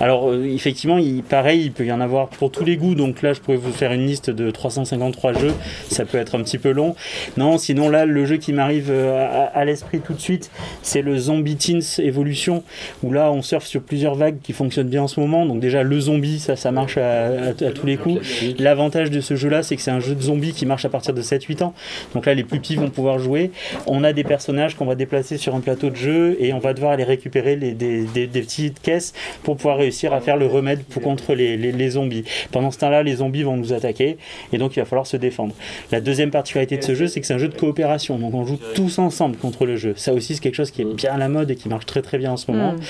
Alors 0.00 0.32
effectivement, 0.34 0.98
il, 0.98 1.22
pareil, 1.22 1.62
il 1.64 1.72
peut 1.72 1.84
y 1.84 1.92
en 1.92 2.00
avoir 2.00 2.28
pour 2.28 2.50
tous 2.50 2.64
les 2.64 2.76
goûts. 2.76 2.94
Donc 2.94 3.22
là, 3.22 3.32
je 3.32 3.40
pourrais 3.40 3.56
vous 3.56 3.72
faire 3.72 3.92
une 3.92 4.06
liste 4.06 4.30
de 4.30 4.50
353 4.50 5.34
jeux. 5.34 5.52
Ça 5.88 6.04
peut 6.04 6.18
être 6.18 6.34
un 6.34 6.42
petit 6.42 6.58
peu 6.58 6.70
long. 6.70 6.94
Non, 7.36 7.58
sinon 7.58 7.88
là, 7.88 8.04
le 8.06 8.24
jeu 8.24 8.36
qui 8.36 8.52
m'arrive 8.52 8.90
à, 8.90 9.44
à 9.44 9.64
l'esprit 9.64 10.00
tout 10.00 10.14
de 10.14 10.20
suite, 10.20 10.50
c'est 10.82 11.02
le 11.02 11.16
Zombie 11.16 11.56
Teens 11.56 12.02
Evolution, 12.02 12.62
où 13.02 13.12
là, 13.12 13.30
on 13.32 13.42
surfe 13.42 13.66
sur 13.66 13.82
plusieurs 13.82 14.14
vagues 14.14 14.38
qui 14.42 14.52
fonctionnent 14.52 14.88
bien 14.88 15.02
en 15.02 15.08
ce 15.08 15.20
moment. 15.20 15.46
Donc 15.46 15.60
déjà 15.60 15.82
le 15.82 16.00
zombie, 16.00 16.38
ça, 16.38 16.56
ça 16.56 16.72
marche 16.72 16.96
à, 16.96 17.52
tous 17.54 17.86
les 17.86 17.96
coups. 17.96 18.20
L'avantage 18.58 19.10
de 19.10 19.20
ce 19.20 19.36
jeu-là, 19.36 19.62
c'est 19.62 19.76
que 19.76 19.82
c'est 19.82 19.90
un 19.90 20.00
jeu 20.00 20.14
de 20.14 20.22
zombie 20.22 20.52
qui 20.52 20.66
marche 20.66 20.84
à 20.84 20.88
partir 20.88 21.14
de 21.14 21.22
7-8 21.22 21.62
ans. 21.62 21.74
Donc 22.14 22.21
là, 22.26 22.34
les 22.34 22.44
plus 22.44 22.58
petits 22.58 22.76
vont 22.76 22.90
pouvoir 22.90 23.18
jouer. 23.18 23.50
On 23.86 24.04
a 24.04 24.12
des 24.12 24.24
personnages 24.24 24.74
qu'on 24.74 24.84
va 24.84 24.94
déplacer 24.94 25.36
sur 25.36 25.54
un 25.54 25.60
plateau 25.60 25.90
de 25.90 25.96
jeu 25.96 26.36
et 26.40 26.52
on 26.52 26.58
va 26.58 26.74
devoir 26.74 26.92
aller 26.92 27.04
récupérer 27.04 27.56
les, 27.56 27.72
des, 27.72 28.26
petites 28.26 28.80
caisses 28.80 29.12
pour 29.42 29.56
pouvoir 29.56 29.78
réussir 29.78 30.12
à 30.12 30.20
faire 30.20 30.36
le 30.36 30.46
remède 30.46 30.82
pour, 30.84 31.02
contre 31.02 31.34
les, 31.34 31.56
les, 31.56 31.90
zombies. 31.90 32.24
Pendant 32.50 32.70
ce 32.70 32.78
temps-là, 32.78 33.02
les 33.02 33.16
zombies 33.16 33.42
vont 33.42 33.56
nous 33.56 33.72
attaquer 33.72 34.16
et 34.52 34.58
donc 34.58 34.76
il 34.76 34.80
va 34.80 34.86
falloir 34.86 35.06
se 35.06 35.16
défendre. 35.16 35.54
La 35.90 36.00
deuxième 36.00 36.30
particularité 36.30 36.76
de 36.76 36.82
ce 36.82 36.94
jeu, 36.94 37.06
c'est 37.06 37.20
que 37.20 37.26
c'est 37.26 37.34
un 37.34 37.38
jeu 37.38 37.48
de 37.48 37.56
coopération. 37.56 38.18
Donc 38.18 38.34
on 38.34 38.44
joue 38.44 38.58
tous 38.74 38.98
ensemble 38.98 39.36
contre 39.36 39.66
le 39.66 39.76
jeu. 39.76 39.94
Ça 39.96 40.12
aussi, 40.12 40.34
c'est 40.34 40.40
quelque 40.40 40.54
chose 40.54 40.70
qui 40.70 40.82
est 40.82 40.94
bien 40.94 41.12
à 41.12 41.18
la 41.18 41.28
mode 41.28 41.50
et 41.50 41.56
qui 41.56 41.68
marche 41.68 41.86
très 41.86 42.02
très 42.02 42.18
bien 42.18 42.32
en 42.32 42.36
ce 42.36 42.50
moment. 42.50 42.72
Hmm. 42.72 42.80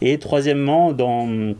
Et 0.00 0.18
troisièmement, 0.18 0.92
dans 0.92 1.54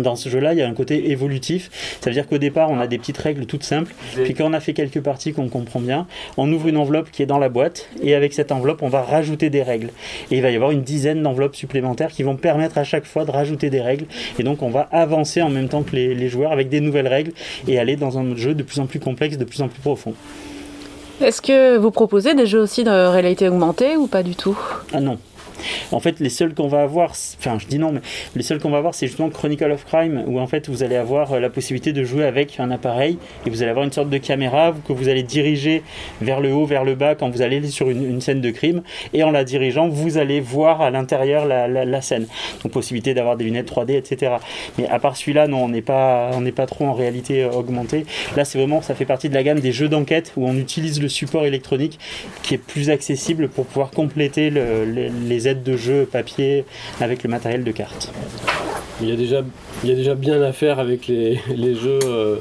dans 0.00 0.16
ce 0.16 0.28
jeu-là, 0.28 0.52
il 0.52 0.58
y 0.58 0.62
a 0.62 0.68
un 0.68 0.74
côté 0.74 1.10
évolutif. 1.10 1.70
Ça 2.00 2.10
veut 2.10 2.14
dire 2.14 2.26
qu'au 2.26 2.38
départ, 2.38 2.70
on 2.70 2.78
a 2.78 2.86
des 2.86 2.98
petites 2.98 3.18
règles 3.18 3.46
toutes 3.46 3.64
simples. 3.64 3.94
Puis 4.22 4.34
quand 4.34 4.46
on 4.46 4.52
a 4.52 4.60
fait 4.60 4.72
quelques 4.72 5.00
parties 5.00 5.32
qu'on 5.32 5.48
comprend 5.48 5.80
bien, 5.80 6.06
on 6.36 6.50
ouvre 6.52 6.68
une 6.68 6.73
enveloppe 6.76 7.10
qui 7.10 7.22
est 7.22 7.26
dans 7.26 7.38
la 7.38 7.48
boîte. 7.48 7.88
Et 8.02 8.14
avec 8.14 8.32
cette 8.32 8.52
enveloppe, 8.52 8.82
on 8.82 8.88
va 8.88 9.02
rajouter 9.02 9.50
des 9.50 9.62
règles. 9.62 9.90
Et 10.30 10.36
il 10.36 10.42
va 10.42 10.50
y 10.50 10.56
avoir 10.56 10.70
une 10.70 10.82
dizaine 10.82 11.22
d'enveloppes 11.22 11.56
supplémentaires 11.56 12.10
qui 12.10 12.22
vont 12.22 12.36
permettre 12.36 12.78
à 12.78 12.84
chaque 12.84 13.04
fois 13.04 13.24
de 13.24 13.30
rajouter 13.30 13.70
des 13.70 13.80
règles. 13.80 14.06
Et 14.38 14.42
donc, 14.42 14.62
on 14.62 14.70
va 14.70 14.88
avancer 14.92 15.42
en 15.42 15.50
même 15.50 15.68
temps 15.68 15.82
que 15.82 15.94
les, 15.94 16.14
les 16.14 16.28
joueurs 16.28 16.52
avec 16.52 16.68
des 16.68 16.80
nouvelles 16.80 17.08
règles 17.08 17.32
et 17.68 17.78
aller 17.78 17.96
dans 17.96 18.18
un 18.18 18.36
jeu 18.36 18.54
de 18.54 18.62
plus 18.62 18.80
en 18.80 18.86
plus 18.86 19.00
complexe, 19.00 19.38
de 19.38 19.44
plus 19.44 19.62
en 19.62 19.68
plus 19.68 19.80
profond. 19.80 20.14
Est-ce 21.20 21.40
que 21.40 21.76
vous 21.76 21.92
proposez 21.92 22.34
des 22.34 22.46
jeux 22.46 22.60
aussi 22.60 22.82
de 22.82 22.90
réalité 22.90 23.48
augmentée 23.48 23.96
ou 23.96 24.08
pas 24.08 24.24
du 24.24 24.34
tout? 24.34 24.58
Ah 24.92 25.00
non, 25.00 25.18
en 25.92 26.00
fait, 26.00 26.20
les 26.20 26.28
seuls 26.28 26.54
qu'on 26.54 26.68
va 26.68 26.82
avoir, 26.82 27.10
enfin, 27.38 27.58
je 27.58 27.66
dis 27.66 27.78
non, 27.78 27.92
mais 27.92 28.00
les 28.36 28.42
seuls 28.42 28.58
qu'on 28.58 28.70
va 28.70 28.78
avoir, 28.78 28.94
c'est 28.94 29.06
justement 29.06 29.30
Chronicle 29.30 29.70
of 29.70 29.84
Crime, 29.84 30.24
où 30.26 30.38
en 30.38 30.46
fait, 30.46 30.68
vous 30.68 30.82
allez 30.82 30.96
avoir 30.96 31.32
euh, 31.32 31.40
la 31.40 31.50
possibilité 31.50 31.92
de 31.92 32.04
jouer 32.04 32.24
avec 32.24 32.58
un 32.60 32.70
appareil 32.70 33.18
et 33.46 33.50
vous 33.50 33.62
allez 33.62 33.70
avoir 33.70 33.84
une 33.84 33.92
sorte 33.92 34.10
de 34.10 34.18
caméra 34.18 34.74
que 34.86 34.92
vous 34.92 35.08
allez 35.08 35.22
diriger 35.22 35.82
vers 36.20 36.40
le 36.40 36.52
haut, 36.52 36.66
vers 36.66 36.84
le 36.84 36.94
bas 36.94 37.14
quand 37.14 37.30
vous 37.30 37.42
allez 37.42 37.66
sur 37.68 37.90
une, 37.90 38.20
scène 38.20 38.40
de 38.40 38.50
crime. 38.50 38.82
Et 39.12 39.22
en 39.22 39.30
la 39.30 39.44
dirigeant, 39.44 39.88
vous 39.88 40.18
allez 40.18 40.40
voir 40.40 40.80
à 40.80 40.90
l'intérieur 40.90 41.46
la, 41.46 42.00
scène. 42.02 42.26
Donc, 42.62 42.72
possibilité 42.72 43.14
d'avoir 43.14 43.36
des 43.36 43.44
lunettes 43.44 43.70
3D, 43.70 43.96
etc. 43.96 44.32
Mais 44.78 44.88
à 44.88 44.98
part 44.98 45.16
celui-là, 45.16 45.46
non, 45.46 45.64
on 45.64 45.68
n'est 45.68 45.82
pas, 45.82 46.30
on 46.34 46.40
n'est 46.40 46.52
pas 46.52 46.66
trop 46.66 46.86
en 46.86 46.92
réalité 46.92 47.42
euh, 47.42 47.50
augmentée. 47.50 48.06
Là, 48.36 48.44
c'est 48.44 48.58
vraiment, 48.58 48.82
ça 48.82 48.94
fait 48.94 49.04
partie 49.04 49.28
de 49.28 49.34
la 49.34 49.42
gamme 49.42 49.60
des 49.60 49.72
jeux 49.72 49.88
d'enquête 49.88 50.32
où 50.36 50.46
on 50.46 50.56
utilise 50.56 51.00
le 51.00 51.08
support 51.08 51.46
électronique 51.46 51.98
qui 52.42 52.54
est 52.54 52.58
plus 52.58 52.90
accessible 52.90 53.48
pour 53.48 53.66
pouvoir 53.66 53.90
compléter 53.90 54.50
les, 54.50 55.48
aides 55.48 55.53
de 55.62 55.76
jeu 55.76 56.06
papier 56.10 56.64
avec 57.00 57.22
le 57.22 57.30
matériel 57.30 57.64
de 57.64 57.72
cartes. 57.72 58.12
Il 59.00 59.08
y 59.08 59.12
a 59.12 59.16
déjà, 59.16 59.42
il 59.82 59.90
y 59.90 59.92
a 59.92 59.96
déjà 59.96 60.14
bien 60.14 60.40
à 60.42 60.52
faire 60.52 60.78
avec 60.78 61.08
les, 61.08 61.40
les 61.54 61.74
jeux 61.74 61.98
euh, 62.04 62.36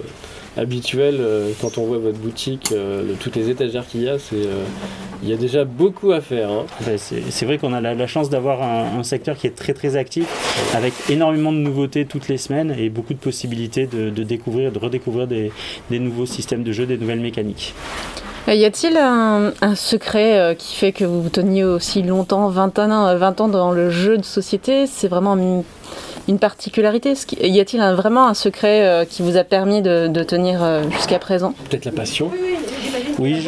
habituels. 0.56 1.18
Euh, 1.20 1.52
quand 1.60 1.78
on 1.78 1.86
voit 1.86 1.98
votre 1.98 2.20
boutique, 2.20 2.72
euh, 2.72 3.14
toutes 3.20 3.36
les 3.36 3.50
étagères 3.50 3.88
qu'il 3.88 4.04
y 4.04 4.10
a, 4.10 4.20
c'est, 4.20 4.48
il 5.24 5.30
y 5.30 5.34
a 5.34 5.38
déjà 5.38 5.66
beaucoup 5.66 6.12
à 6.12 6.22
faire. 6.22 6.52
Hein. 6.52 6.66
Ben, 6.86 6.98
c'est, 6.98 7.46
vrai 7.46 7.58
qu'on 7.58 7.74
a 7.74 7.82
la, 7.82 8.08
chance 8.08 8.30
d'avoir 8.30 8.62
un, 8.62 9.04
secteur 9.04 9.38
qui 9.38 9.48
est 9.48 9.56
très 9.56 9.74
très 9.74 9.96
actif, 9.96 10.28
avec 10.76 10.94
énormément 11.10 11.52
de 11.52 11.58
nouveautés 11.58 12.06
toutes 12.06 12.28
les 12.28 12.38
semaines 12.38 12.76
et 12.78 12.90
beaucoup 12.90 13.14
de 13.14 13.20
possibilités 13.20 13.88
de, 13.88 14.10
découvrir, 14.24 14.72
de 14.72 14.80
redécouvrir 14.80 15.28
des, 15.28 15.52
des 15.90 16.00
nouveaux 16.00 16.26
systèmes 16.26 16.64
de 16.64 16.72
jeu, 16.72 16.86
des 16.86 16.98
nouvelles 16.98 17.22
mécaniques. 17.22 17.74
Euh, 18.48 18.54
y 18.54 18.66
a-t-il 18.66 18.98
un, 18.98 19.54
secret 19.76 20.38
euh, 20.38 20.54
qui 20.54 20.76
fait 20.76 20.92
que 20.92 21.06
vous 21.06 21.30
teniez 21.30 21.64
aussi 21.64 22.04
longtemps, 22.04 22.50
20 22.50 22.80
ans, 22.80 23.18
20 23.18 23.42
ans 23.42 23.48
dans 23.48 23.72
le 23.72 23.90
jeu 23.90 24.18
de 24.18 24.26
société? 24.26 24.86
C'est 24.86 25.08
vraiment 25.08 25.38
une, 26.28 26.40
particularité? 26.40 27.14
Y 27.42 27.60
a-t-il 27.60 27.82
vraiment 27.96 28.28
un 28.28 28.34
secret 28.34 28.86
euh, 28.86 29.06
qui 29.06 29.22
vous 29.22 29.38
a 29.38 29.44
permis 29.44 29.82
de 29.82 30.24
tenir 30.24 30.62
jusqu'à 30.92 31.20
présent? 31.20 31.54
Peut-être 31.70 31.86
la 31.86 31.92
passion. 31.92 32.32
Oui, 32.34 32.58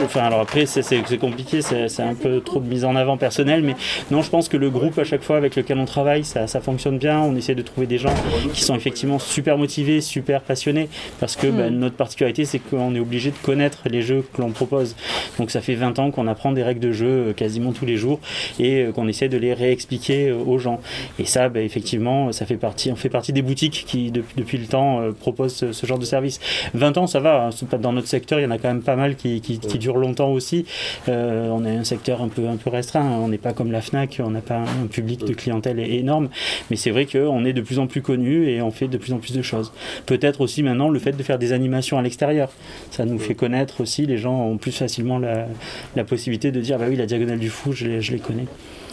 enfin 0.04 0.22
alors 0.22 0.42
après 0.42 0.66
c'est 0.66 1.18
compliqué, 1.18 1.62
c'est 1.62 2.02
un 2.02 2.16
peu 2.16 2.42
trop 2.42 2.60
de 2.60 2.68
mise 2.68 2.86
en 2.86 2.96
avant 2.96 3.18
personnelle, 3.18 3.64
mais 3.64 3.76
non, 4.12 4.22
je 4.22 4.30
pense 4.30 4.50
que 4.50 4.58
le 4.58 4.70
groupe 4.70 4.98
à 4.98 5.04
chaque 5.04 5.24
fois 5.24 5.38
avec 5.38 5.56
lequel 5.56 5.78
on 5.78 5.86
travaille, 5.86 6.24
ça, 6.24 6.48
fonctionne 6.62 6.98
bien. 6.98 7.20
On 7.20 7.36
essaie 7.36 7.56
de 7.56 7.62
trouver 7.62 7.88
des 7.88 7.98
gens 7.98 8.14
qui 8.54 8.62
sont 8.62 8.76
effectivement 8.76 9.20
super 9.20 9.58
motivés, 9.58 10.02
super 10.02 10.42
passionnés, 10.42 10.90
parce 11.20 11.36
que 11.36 11.48
bah, 11.48 11.70
hmm. 11.70 11.76
notre 11.76 11.96
particularité 11.96 12.46
c'est 12.46 12.60
qu'on 12.60 12.96
est 12.96 13.00
obligé 13.00 13.32
de 13.32 13.38
connaître 13.38 13.80
les 13.86 14.02
jeux 14.02 14.26
que 14.34 14.42
l'on 14.42 14.52
propose. 14.52 14.96
Donc 15.38 15.52
ça 15.52 15.62
fait 15.62 15.76
20 15.76 16.00
ans 16.00 16.12
qu'on 16.12 16.28
apprend 16.28 16.52
des 16.52 16.64
règles 16.64 16.80
de 16.82 16.92
jeu 16.92 17.08
euh, 17.08 17.34
quasiment 17.34 17.72
tous 17.72 17.86
les 17.86 17.98
jours 17.98 18.20
et 18.60 18.84
euh, 18.84 18.92
qu'on 18.92 19.08
essaie 19.08 19.30
de 19.30 19.38
les 19.38 19.54
réexpliquer 19.54 20.30
euh, 20.30 20.38
aux 20.38 20.58
gens. 20.58 20.80
Et 21.20 21.26
ça, 21.26 21.50
bah, 21.50 21.62
effectivement, 21.62 22.32
ça 22.32 22.46
fait 22.46 22.58
partie, 22.58 22.92
on 22.92 22.96
fait 22.96 23.10
partie 23.10 23.34
des 23.34 23.42
boutiques 23.42 23.86
qui 23.88 24.12
depuis, 24.12 24.58
le 24.58 24.68
temps 24.68 25.02
proposent 25.20 25.72
ce, 25.72 25.86
genre 25.86 26.00
de 26.00 26.06
service. 26.06 26.40
20 26.74 26.98
ans, 26.98 27.08
ça 27.08 27.20
va. 27.20 27.48
Hein. 27.48 27.78
Dans 27.80 27.92
notre 27.92 28.08
secteur, 28.08 28.40
il 28.40 28.44
y 28.44 28.46
en 28.46 28.52
a 28.52 28.58
quand 28.58 28.70
même 28.70 28.82
pas 28.82 28.96
mal 28.96 29.16
qui 29.16 29.36
qui, 29.42 29.55
dure 29.58 29.98
longtemps 29.98 30.32
aussi. 30.32 30.66
Euh, 31.10 31.50
on 31.50 31.66
est 31.66 31.76
un 31.76 31.84
secteur 31.84 32.22
un 32.22 32.28
peu, 32.28 32.48
un 32.48 32.58
peu 32.58 32.70
restreint. 32.70 33.06
On 33.20 33.28
n'est 33.28 33.38
pas 33.38 33.54
comme 33.54 33.72
la 33.72 33.82
FNAC, 33.82 34.22
on 34.24 34.30
n'a 34.30 34.42
pas 34.42 34.60
un 34.60 34.88
public 34.88 35.26
de 35.26 35.34
clientèle 35.34 35.80
énorme. 35.80 36.30
Mais 36.70 36.76
c'est 36.76 36.92
vrai 36.92 37.06
qu'on 37.06 37.46
est 37.46 37.54
de 37.54 37.62
plus 37.62 37.80
en 37.80 37.88
plus 37.88 38.02
connu 38.02 38.50
et 38.50 38.62
on 38.62 38.72
fait 38.72 38.88
de 38.88 38.98
plus 38.98 39.14
en 39.14 39.18
plus 39.18 39.34
de 39.34 39.42
choses. 39.42 39.72
Peut-être 40.06 40.42
aussi 40.42 40.64
maintenant 40.64 40.90
le 40.90 41.00
fait 41.00 41.14
de 41.14 41.24
faire 41.24 41.40
des 41.40 41.54
animations 41.54 41.98
à 41.98 42.02
l'extérieur. 42.02 42.50
Ça 42.92 43.06
nous 43.06 43.20
fait 43.20 43.36
connaître 43.36 43.82
aussi. 43.82 44.06
Les 44.06 44.18
gens 44.18 44.40
ont 44.46 44.58
plus 44.58 44.72
facilement 44.72 45.20
la, 45.20 45.48
la 45.96 46.04
possibilité 46.04 46.52
de 46.52 46.62
dire 46.62 46.78
bah 46.78 46.86
oui, 46.90 46.96
la 46.96 47.06
diagonale 47.06 47.40
du 47.40 47.50
fou, 47.50 47.72
je 47.72 47.86
les, 47.86 48.02
je 48.02 48.12
les 48.12 48.20
connais. 48.20 48.46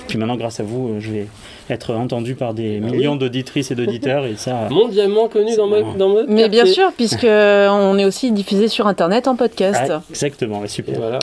Puis 0.09 0.19
maintenant, 0.19 0.37
grâce 0.37 0.61
à 0.61 0.63
vous, 0.63 0.97
je 1.01 1.11
vais 1.11 1.27
être 1.71 1.95
entendu 1.95 2.35
par 2.35 2.53
des 2.55 2.81
millions 2.81 3.17
d'auditrices 3.17 3.71
et 3.71 3.75
d'auditeurs 3.75 4.27
et 4.27 4.35
ça. 4.37 4.69
Mondialement 4.71 5.29
connu 5.29 5.57
dans, 5.57 5.67
mo- 5.69 5.95
dans 5.97 6.15
Mais 6.29 6.49
bien 6.49 6.67
sûr, 6.67 6.93
puisque 6.97 7.25
on 7.25 7.99
est 7.99 8.05
aussi 8.05 8.31
diffusé 8.33 8.69
sur 8.69 8.87
Internet 8.87 9.27
en 9.29 9.37
podcast. 9.37 9.81
Ah, 9.91 10.03
exactement, 10.11 10.61
super. 10.67 10.99
Voilà. 10.99 11.19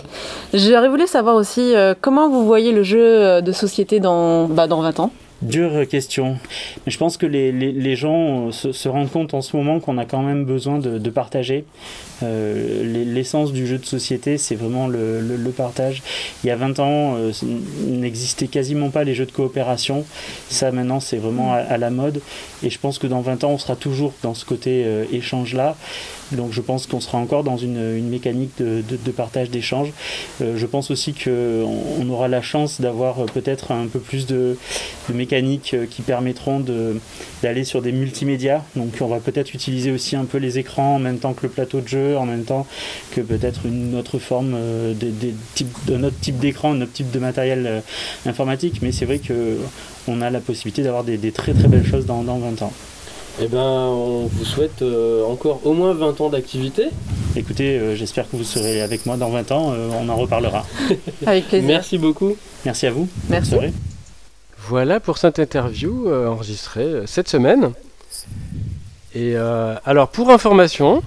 J'aurais 0.53 0.89
voulu 0.89 1.05
savoir 1.07 1.35
aussi 1.35 1.75
euh, 1.75 1.93
comment 1.99 2.29
vous 2.29 2.45
voyez 2.45 2.71
le 2.71 2.83
jeu 2.83 2.99
euh, 3.01 3.41
de 3.41 3.51
société 3.51 3.99
dans, 3.99 4.45
bah, 4.47 4.67
dans 4.67 4.81
20 4.81 4.99
ans? 5.01 5.11
Dure 5.41 5.87
question. 5.87 6.35
Mais 6.85 6.91
je 6.91 6.97
pense 6.97 7.15
que 7.17 7.25
les, 7.25 7.51
les, 7.51 7.71
les 7.71 7.95
gens 7.95 8.47
euh, 8.47 8.51
se, 8.51 8.71
se 8.71 8.89
rendent 8.89 9.11
compte 9.11 9.33
en 9.33 9.41
ce 9.41 9.55
moment 9.55 9.79
qu'on 9.79 9.97
a 9.97 10.05
quand 10.05 10.21
même 10.21 10.45
besoin 10.45 10.79
de, 10.79 10.97
de 10.97 11.09
partager. 11.09 11.63
Euh, 12.23 12.83
l'e- 12.83 13.09
L'essence 13.09 13.51
du 13.51 13.67
jeu 13.67 13.77
de 13.77 13.85
société, 13.85 14.37
c'est 14.37 14.55
vraiment 14.55 14.87
le, 14.87 14.99
partage. 15.55 16.03
Il 16.43 16.47
y 16.47 16.51
a 16.51 16.55
20 16.55 16.79
ans, 16.79 17.15
euh, 17.17 17.31
n'existaient 17.87 18.47
quasiment 18.47 18.89
pas 18.89 19.03
les 19.03 19.15
jeux 19.15 19.25
de 19.25 19.31
coopération. 19.31 20.05
Ça, 20.49 20.71
maintenant, 20.71 20.99
c'est 20.99 21.17
vraiment 21.17 21.53
à, 21.53 21.77
la 21.77 21.89
mode. 21.89 22.21
Et 22.63 22.69
je 22.69 22.79
pense 22.79 22.99
que 22.99 23.07
dans 23.07 23.21
20 23.21 23.43
ans, 23.43 23.51
on 23.51 23.57
sera 23.57 23.75
toujours 23.75 24.13
dans 24.21 24.33
ce 24.33 24.45
côté 24.45 24.83
euh, 24.85 25.05
échange-là. 25.11 25.75
Donc 26.31 26.51
je 26.51 26.61
pense 26.61 26.85
qu'on 26.85 26.99
sera 26.99 27.17
encore 27.17 27.43
dans 27.43 27.57
une, 27.57 28.07
mécanique 28.07 28.51
de, 28.59 29.11
partage, 29.11 29.49
d'échange. 29.49 29.91
Euh, 30.41 30.57
je 30.57 30.65
pense 30.65 30.91
aussi 30.91 31.13
qu'on 31.13 31.67
on 31.99 32.09
aura 32.09 32.27
la 32.27 32.41
chance 32.41 32.79
d'avoir 32.79 33.25
peut-être 33.25 33.71
un 33.71 33.87
peu 33.87 33.99
plus 33.99 34.27
de, 34.27 34.57
de 35.09 35.13
mécaniques 35.13 35.75
qui 35.89 36.01
permettront 36.03 36.63
d'aller 37.41 37.63
sur 37.63 37.81
des 37.81 37.91
multimédias. 37.91 38.63
Donc 38.75 38.93
on 39.01 39.07
va 39.07 39.19
peut-être 39.19 39.53
utiliser 39.55 39.91
aussi 39.91 40.15
un 40.15 40.25
peu 40.25 40.37
les 40.37 40.59
écrans 40.59 40.95
en 40.95 40.99
même 40.99 41.17
temps 41.17 41.33
que 41.33 41.43
le 41.43 41.49
plateau 41.49 41.81
de 41.81 41.87
jeu, 41.87 42.08
en 42.15 42.25
même 42.25 42.43
temps 42.43 42.67
que 43.11 43.21
peut-être 43.21 43.61
une 43.65 43.95
autre 43.95 44.19
forme 44.19 44.53
euh, 44.55 44.93
des, 44.93 45.09
des 45.11 45.33
types, 45.55 45.75
d'un 45.85 46.03
autre 46.03 46.19
type 46.19 46.37
d'écran, 46.37 46.73
un 46.73 46.81
autre 46.81 46.93
type 46.93 47.11
de 47.11 47.19
matériel 47.19 47.65
euh, 47.67 47.79
informatique. 48.25 48.79
Mais 48.81 48.91
c'est 48.91 49.05
vrai 49.05 49.19
que 49.19 49.57
on 50.07 50.21
a 50.21 50.29
la 50.29 50.39
possibilité 50.39 50.83
d'avoir 50.83 51.03
des, 51.03 51.17
des 51.17 51.31
très 51.31 51.53
très 51.53 51.67
belles 51.67 51.85
choses 51.85 52.05
dans, 52.05 52.23
dans 52.23 52.39
20 52.39 52.61
ans. 52.63 52.73
Eh 53.41 53.47
ben, 53.47 53.59
on 53.59 54.25
vous 54.25 54.43
souhaite 54.43 54.81
euh, 54.81 55.23
encore 55.25 55.61
au 55.65 55.73
moins 55.73 55.93
20 55.93 56.19
ans 56.19 56.29
d'activité. 56.29 56.87
Écoutez, 57.37 57.77
euh, 57.77 57.95
j'espère 57.95 58.29
que 58.29 58.35
vous 58.35 58.43
serez 58.43 58.81
avec 58.81 59.05
moi 59.05 59.15
dans 59.15 59.29
20 59.29 59.51
ans, 59.53 59.71
euh, 59.71 59.89
on 59.97 60.09
en 60.09 60.15
reparlera. 60.15 60.65
Avec 61.25 61.47
plaisir. 61.47 61.67
Merci 61.67 61.97
beaucoup. 61.97 62.35
Merci 62.65 62.87
à 62.87 62.91
vous. 62.91 63.07
Merci. 63.29 63.55
Voilà 64.67 64.99
pour 64.99 65.17
cette 65.17 65.39
interview 65.39 66.09
euh, 66.09 66.27
enregistrée 66.27 67.03
cette 67.05 67.29
semaine. 67.29 67.71
Et 69.15 69.33
euh, 69.35 69.75
alors, 69.85 70.09
pour 70.09 70.31
information, 70.31 71.01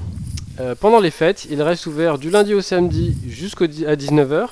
euh, 0.63 0.75
pendant 0.79 1.01
les 1.01 1.11
fêtes, 1.11 1.47
il 1.51 1.61
reste 1.61 1.87
ouvert 1.87 2.19
du 2.19 2.31
lundi 2.31 2.55
au 2.55 2.61
samedi 2.63 3.17
jusqu'à 3.27 3.67
19h 3.67 4.47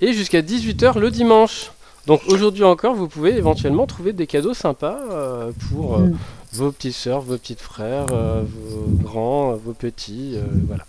et 0.00 0.12
jusqu'à 0.12 0.40
18h 0.42 0.98
le 0.98 1.10
dimanche. 1.10 1.72
Donc 2.06 2.22
aujourd'hui 2.28 2.62
encore, 2.64 2.94
vous 2.94 3.08
pouvez 3.08 3.36
éventuellement 3.36 3.86
trouver 3.86 4.12
des 4.12 4.26
cadeaux 4.28 4.54
sympas 4.54 4.98
euh, 5.10 5.50
pour 5.70 5.96
euh, 5.96 6.06
Mm. 6.06 6.16
vos 6.52 6.70
petites 6.72 6.94
sœurs, 6.94 7.20
vos 7.20 7.36
petits 7.36 7.56
frères, 7.58 8.06
euh, 8.12 8.42
vos 8.44 8.86
grands, 9.02 9.54
vos 9.56 9.72
petits, 9.72 10.34
euh, 10.36 10.42
voilà. 10.68 10.84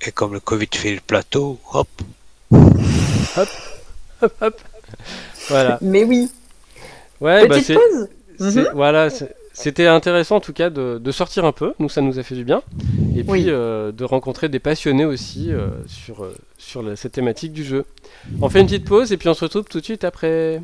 Et 0.00 0.10
comme 0.10 0.32
le 0.32 0.40
Covid 0.40 0.68
fait 0.72 0.94
le 0.94 1.00
plateau, 1.00 1.58
hop, 1.72 1.88
Hop, 2.52 3.48
hop. 4.40 4.60
Voilà. 5.48 5.78
Mais 5.82 6.04
oui. 6.04 6.30
Ouais, 7.20 7.46
bah, 7.46 7.56
Petite 7.56 7.66
c'est- 7.66 7.74
pause 7.74 8.08
Mhm. 8.38 8.68
Voilà, 8.74 9.10
c'est- 9.10 9.34
c'était 9.58 9.86
intéressant 9.86 10.36
en 10.36 10.40
tout 10.40 10.52
cas 10.52 10.68
de, 10.70 10.98
de 11.02 11.10
sortir 11.12 11.44
un 11.46 11.52
peu, 11.52 11.72
nous 11.78 11.88
ça 11.88 12.02
nous 12.02 12.18
a 12.18 12.22
fait 12.22 12.34
du 12.34 12.44
bien, 12.44 12.62
et 13.16 13.22
puis 13.22 13.30
Oui. 13.30 13.44
euh, 13.48 13.90
de 13.90 14.04
rencontrer 14.04 14.48
des 14.50 14.58
passionnés 14.58 15.04
aussi 15.06 15.50
euh, 15.50 15.68
sur, 15.86 16.24
euh, 16.24 16.34
sur 16.58 16.82
la- 16.82 16.94
cette 16.94 17.12
thématique 17.12 17.52
du 17.52 17.64
jeu. 17.64 17.84
On 18.42 18.48
fait 18.50 18.60
une 18.60 18.66
petite 18.66 18.84
pause 18.84 19.12
et 19.12 19.16
puis 19.16 19.28
on 19.30 19.34
se 19.34 19.44
retrouve 19.44 19.64
tout 19.64 19.80
de 19.80 19.84
suite 19.84 20.04
après. 20.04 20.60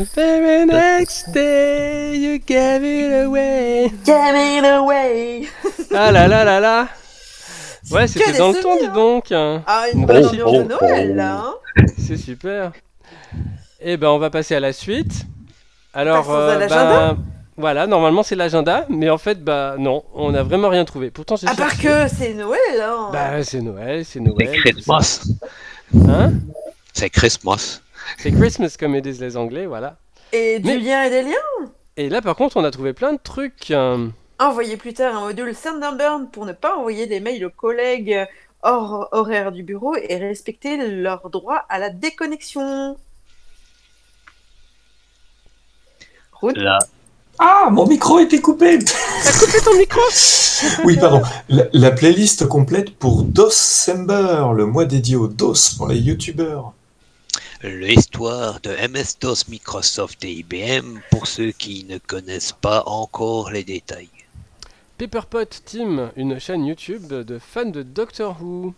The 0.00 0.06
very 0.14 0.64
next 0.66 1.30
day, 1.32 2.16
you 2.16 2.38
gave 2.38 2.82
it 2.82 3.24
away. 3.26 3.90
Give 4.04 4.34
it 4.34 4.64
away. 4.64 5.46
Ah 5.94 6.10
là 6.10 6.26
là 6.26 6.42
là 6.44 6.58
là 6.60 6.88
Ouais, 7.90 8.06
c'était 8.06 8.32
dans 8.38 8.52
le 8.52 8.60
temps, 8.62 8.76
dis 8.80 8.88
donc 8.88 9.26
Ah, 9.32 9.84
une 9.92 10.06
Bon, 10.06 10.06
bonne 10.06 10.22
bon, 10.22 10.28
ambiance 10.28 10.52
de 10.58 10.62
Noël, 10.64 11.16
là. 11.16 11.44
hein. 11.44 11.84
C'est 11.98 12.16
super. 12.16 12.72
Eh 13.80 13.96
ben, 13.98 14.08
on 14.08 14.18
va 14.18 14.30
passer 14.30 14.54
à 14.54 14.60
la 14.60 14.72
suite. 14.72 15.26
Alors, 15.92 16.30
euh, 16.30 16.66
bah, 16.68 17.16
voilà, 17.58 17.86
normalement 17.86 18.22
c'est 18.22 18.36
l'agenda, 18.36 18.86
mais 18.88 19.10
en 19.10 19.18
fait, 19.18 19.42
bah 19.42 19.74
non, 19.78 20.04
on 20.14 20.30
n'a 20.32 20.42
vraiment 20.42 20.68
rien 20.70 20.84
trouvé. 20.86 21.10
Pourtant, 21.10 21.36
j'ai 21.36 21.46
À 21.48 21.54
part 21.54 21.70
cherché. 21.72 21.88
que 21.88 22.08
c'est 22.16 22.32
Noël, 22.34 22.58
hein. 22.82 23.10
Bah, 23.12 23.42
c'est 23.42 23.60
Noël, 23.60 24.04
c'est 24.06 24.12
c'est 24.14 24.20
Noël. 24.20 24.48
tout 24.48 24.54
ça. 24.54 24.70
Christmas. 24.70 25.28
Hein? 26.08 26.32
C'est 26.94 27.10
Christmas. 27.10 27.80
C'est 28.18 28.32
Christmas 28.32 28.76
comme 28.78 28.94
ils 28.94 29.02
disent 29.02 29.20
les 29.20 29.36
Anglais, 29.36 29.66
voilà. 29.66 29.96
Et 30.32 30.58
du 30.60 30.66
Mais- 30.68 30.78
lien 30.78 31.02
et 31.04 31.10
des 31.10 31.22
liens. 31.22 31.70
Et 31.96 32.08
là, 32.08 32.22
par 32.22 32.36
contre, 32.36 32.56
on 32.56 32.64
a 32.64 32.70
trouvé 32.70 32.92
plein 32.92 33.12
de 33.12 33.18
trucs. 33.22 33.70
euh, 33.70 34.08
Envoyez 34.38 34.76
plus 34.76 34.94
tard 34.94 35.16
un 35.16 35.20
module 35.20 35.54
Thunderbird 35.54 36.30
pour 36.32 36.46
ne 36.46 36.52
pas 36.52 36.76
envoyer 36.76 37.06
des 37.06 37.20
mails 37.20 37.44
aux 37.44 37.50
collègues 37.50 38.26
hors 38.62 39.08
horaire 39.12 39.52
du 39.52 39.62
bureau 39.62 39.94
et 39.96 40.16
respecter 40.16 40.76
leur 40.88 41.28
droit 41.30 41.64
à 41.68 41.78
la 41.78 41.90
déconnexion. 41.90 42.96
Là, 46.54 46.78
Ah, 47.38 47.68
mon 47.70 47.86
micro 47.86 48.16
a 48.18 48.22
été 48.22 48.40
coupé 48.40 48.78
t'as 48.78 49.32
coupé 49.38 49.58
ton 49.64 49.76
micro? 49.76 50.00
Oui, 50.84 50.96
pardon. 50.98 51.22
La, 51.48 51.64
la 51.72 51.90
playlist 51.90 52.46
complète 52.46 52.94
pour 52.96 53.22
December, 53.24 54.44
le 54.54 54.66
mois 54.66 54.84
dédié 54.84 55.16
au 55.16 55.26
DOS 55.26 55.74
pour 55.76 55.88
les 55.88 55.96
youtubeurs. 55.98 56.72
L'histoire 57.62 58.60
de 58.60 58.70
MS-DOS, 58.70 59.48
Microsoft 59.48 60.24
et 60.24 60.32
IBM 60.32 61.00
pour 61.10 61.26
ceux 61.26 61.52
qui 61.52 61.84
ne 61.88 61.98
connaissent 61.98 62.52
pas 62.52 62.82
encore 62.86 63.50
les 63.50 63.64
détails. 63.64 64.08
Pepperpot 64.98 65.44
Team, 65.64 66.10
une 66.16 66.38
chaîne 66.38 66.66
YouTube 66.66 67.08
de 67.08 67.38
fans 67.38 67.66
de 67.66 67.82
Doctor 67.82 68.36
Who. 68.42 68.74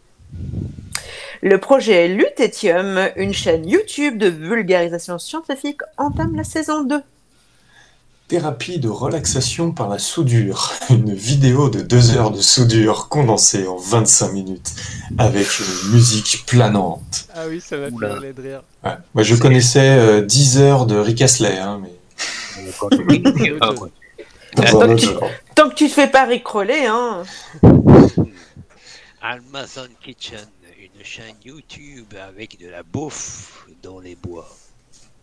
Le 1.42 1.58
projet 1.58 2.08
Lutétium, 2.08 3.10
une 3.16 3.32
chaîne 3.32 3.68
YouTube 3.68 4.18
de 4.18 4.28
vulgarisation 4.28 5.18
scientifique, 5.18 5.80
entame 5.98 6.36
la 6.36 6.44
saison 6.44 6.84
2. 6.84 7.02
Thérapie 8.32 8.78
de 8.78 8.88
relaxation 8.88 9.72
par 9.72 9.90
la 9.90 9.98
soudure. 9.98 10.72
Une 10.88 11.12
vidéo 11.12 11.68
de 11.68 11.82
2 11.82 12.16
heures 12.16 12.30
de 12.30 12.40
soudure 12.40 13.10
condensée 13.10 13.66
en 13.66 13.76
25 13.76 14.32
minutes 14.32 14.72
avec 15.18 15.46
une 15.58 15.92
musique 15.92 16.44
planante. 16.46 17.28
Ah 17.34 17.42
oui, 17.46 17.60
ça 17.60 17.76
fait 17.76 17.90
Oula. 17.92 18.08
hurler 18.14 18.32
de 18.32 18.40
rire. 18.40 18.62
Ouais. 18.82 18.92
Moi, 19.12 19.22
je 19.22 19.34
connaissais 19.34 19.98
euh, 19.98 20.22
10 20.22 20.58
heures 20.60 20.86
de 20.86 20.96
Rick 20.96 21.20
Astley, 21.20 21.58
hein, 21.58 21.82
mais 21.82 21.92
Ah, 23.60 23.68
un 23.68 23.74
Tant 23.74 24.80
que 24.80 24.94
tu-. 24.94 25.08
Tant 25.54 25.68
que 25.68 25.74
tu 25.74 25.88
te 25.88 25.92
fais 25.92 26.08
pas 26.08 26.24
ricoler, 26.24 26.86
hein. 26.86 27.24
Amazon 29.20 29.88
Kitchen, 30.02 30.38
une 30.78 31.04
chaîne 31.04 31.36
YouTube 31.44 32.14
avec 32.26 32.58
de 32.58 32.70
la 32.70 32.82
bouffe 32.82 33.66
dans 33.82 34.00
les 34.00 34.14
bois. 34.16 34.48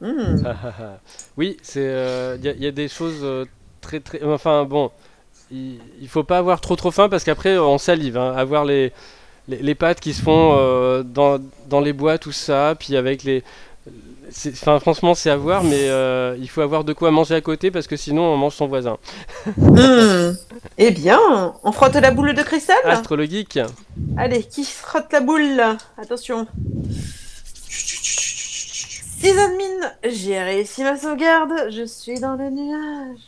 Hmm. 0.02 0.44
Ah, 0.46 0.56
ah, 0.64 0.74
ah. 0.80 0.98
oui, 1.38 1.58
c'est 1.62 2.36
il 2.40 2.46
y, 2.46 2.50
a- 2.50 2.54
y 2.56 2.68
a 2.68 2.72
des 2.72 2.88
choses 2.88 3.20
euh, 3.24 3.46
très 3.82 4.00
très. 4.00 4.24
Enfin 4.24 4.64
bon, 4.64 4.92
il, 5.52 5.80
il 6.02 6.08
faut 6.08 6.24
pas 6.24 6.38
avoir 6.38 6.62
trop 6.62 6.76
trop 6.78 6.92
faim 6.92 7.10
parce 7.10 7.24
qu'après 7.26 7.58
on 7.58 7.78
salive. 7.78 8.18
Hein, 8.18 8.34
avoir 8.38 8.64
les, 8.66 8.94
les 9.50 9.58
les 9.58 9.76
pâtes 9.76 10.00
qui 10.00 10.14
se 10.14 10.22
font 10.22 10.56
euh, 10.58 11.04
dans 11.04 11.40
dans 11.68 11.82
les 11.82 11.92
bois 11.94 12.18
tout 12.18 12.32
ça, 12.32 12.76
puis 12.80 12.96
avec 12.96 13.24
les. 13.24 13.44
Enfin 14.52 14.80
franchement 14.80 15.16
c'est 15.16 15.32
à 15.32 15.36
voir, 15.38 15.64
mais 15.64 15.90
euh, 15.90 16.38
il 16.40 16.48
faut 16.50 16.62
avoir 16.62 16.84
de 16.84 16.94
quoi 16.94 17.10
manger 17.10 17.34
à 17.34 17.42
côté 17.42 17.72
parce 17.72 17.88
que 17.88 17.96
sinon 17.98 18.22
on 18.24 18.38
mange 18.38 18.54
son 18.54 18.68
voisin. 18.68 18.98
Hmm. 19.58 20.34
Eh 20.78 20.92
bien, 20.92 21.20
on 21.64 21.72
frotte 21.74 21.96
la 21.96 22.12
boule 22.12 22.34
de 22.34 22.42
cristal 22.44 22.78
Astrologique. 22.86 23.60
Allez, 24.18 24.44
qui 24.44 24.64
frotte 24.64 25.12
la 25.12 25.20
boule? 25.22 25.62
Attention. 25.98 26.48
6 29.20 29.38
admin, 29.38 29.92
j'ai 30.06 30.40
réussi 30.42 30.82
ma 30.82 30.96
sauvegarde, 30.96 31.52
je 31.72 31.86
suis 31.86 32.22
dans 32.22 32.36
le 32.36 32.50
nuage. 32.50 33.20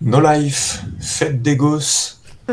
No 0.00 0.20
Life, 0.20 0.82
fête 1.00 1.40
des 1.40 1.54
gosses. 1.54 2.20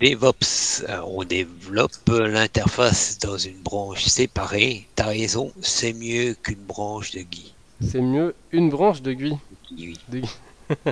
DevOps, 0.00 0.84
euh, 0.88 1.00
on 1.06 1.22
développe 1.24 2.08
l'interface 2.08 3.18
dans 3.18 3.36
une 3.36 3.60
branche 3.60 4.06
séparée. 4.06 4.88
T'as 4.94 5.08
raison, 5.08 5.52
c'est 5.60 5.92
mieux 5.92 6.34
qu'une 6.42 6.64
branche 6.66 7.10
de 7.10 7.20
Guy. 7.20 7.52
C'est 7.86 8.00
mieux 8.00 8.34
une 8.52 8.70
branche 8.70 9.02
de 9.02 9.12
gui. 9.12 9.36
Oui. 9.70 9.98
De 10.08 10.20
gui. 10.20 10.30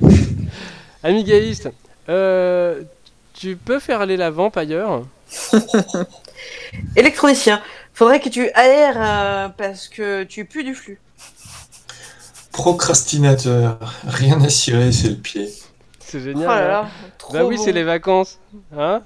Amigaïste, 1.03 1.71
euh, 2.11 2.83
tu 3.33 3.57
peux 3.57 3.79
faire 3.79 4.03
aller 4.03 4.19
la 4.19 4.31
vampe 4.31 4.59
ailleurs? 4.59 5.07
Électronicien, 6.97 7.63
faudrait 7.95 8.21
que 8.21 8.29
tu 8.29 8.49
aères 8.55 8.97
euh, 8.99 9.49
parce 9.49 9.89
que 9.89 10.25
tu 10.25 10.45
pues 10.45 10.65
du 10.65 10.75
flux. 10.75 10.99
Procrastinateur, 12.53 13.79
rien 14.07 14.41
à 14.43 14.49
cirer, 14.51 14.93
c'est 14.93 15.09
le 15.09 15.17
pied. 15.17 15.51
C'est 16.01 16.19
Oh 16.19 16.25
génial. 16.25 16.47
là 16.47 16.55
hein. 16.55 16.83
là, 16.83 16.91
trop 17.17 17.33
bah 17.33 17.45
oui, 17.45 17.57
bon. 17.57 17.65
c'est 17.65 17.73
les 17.73 17.85
vacances. 17.85 18.39
Hein 18.77 19.01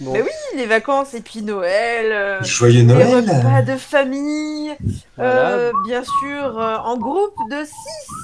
bon. 0.00 0.12
Mais 0.12 0.22
oui, 0.22 0.28
les 0.56 0.66
vacances 0.66 1.14
et 1.14 1.20
puis 1.20 1.42
Noël. 1.42 2.10
euh, 2.10 2.42
Joyeux 2.42 2.78
les 2.80 2.82
Noël 2.84 3.06
repas 3.24 3.62
de 3.62 3.76
famille. 3.76 4.74
Voilà. 5.16 5.50
euh, 5.50 5.72
bien 5.86 6.02
sûr, 6.02 6.58
euh, 6.58 6.76
en 6.78 6.98
groupe 6.98 7.36
de 7.50 7.64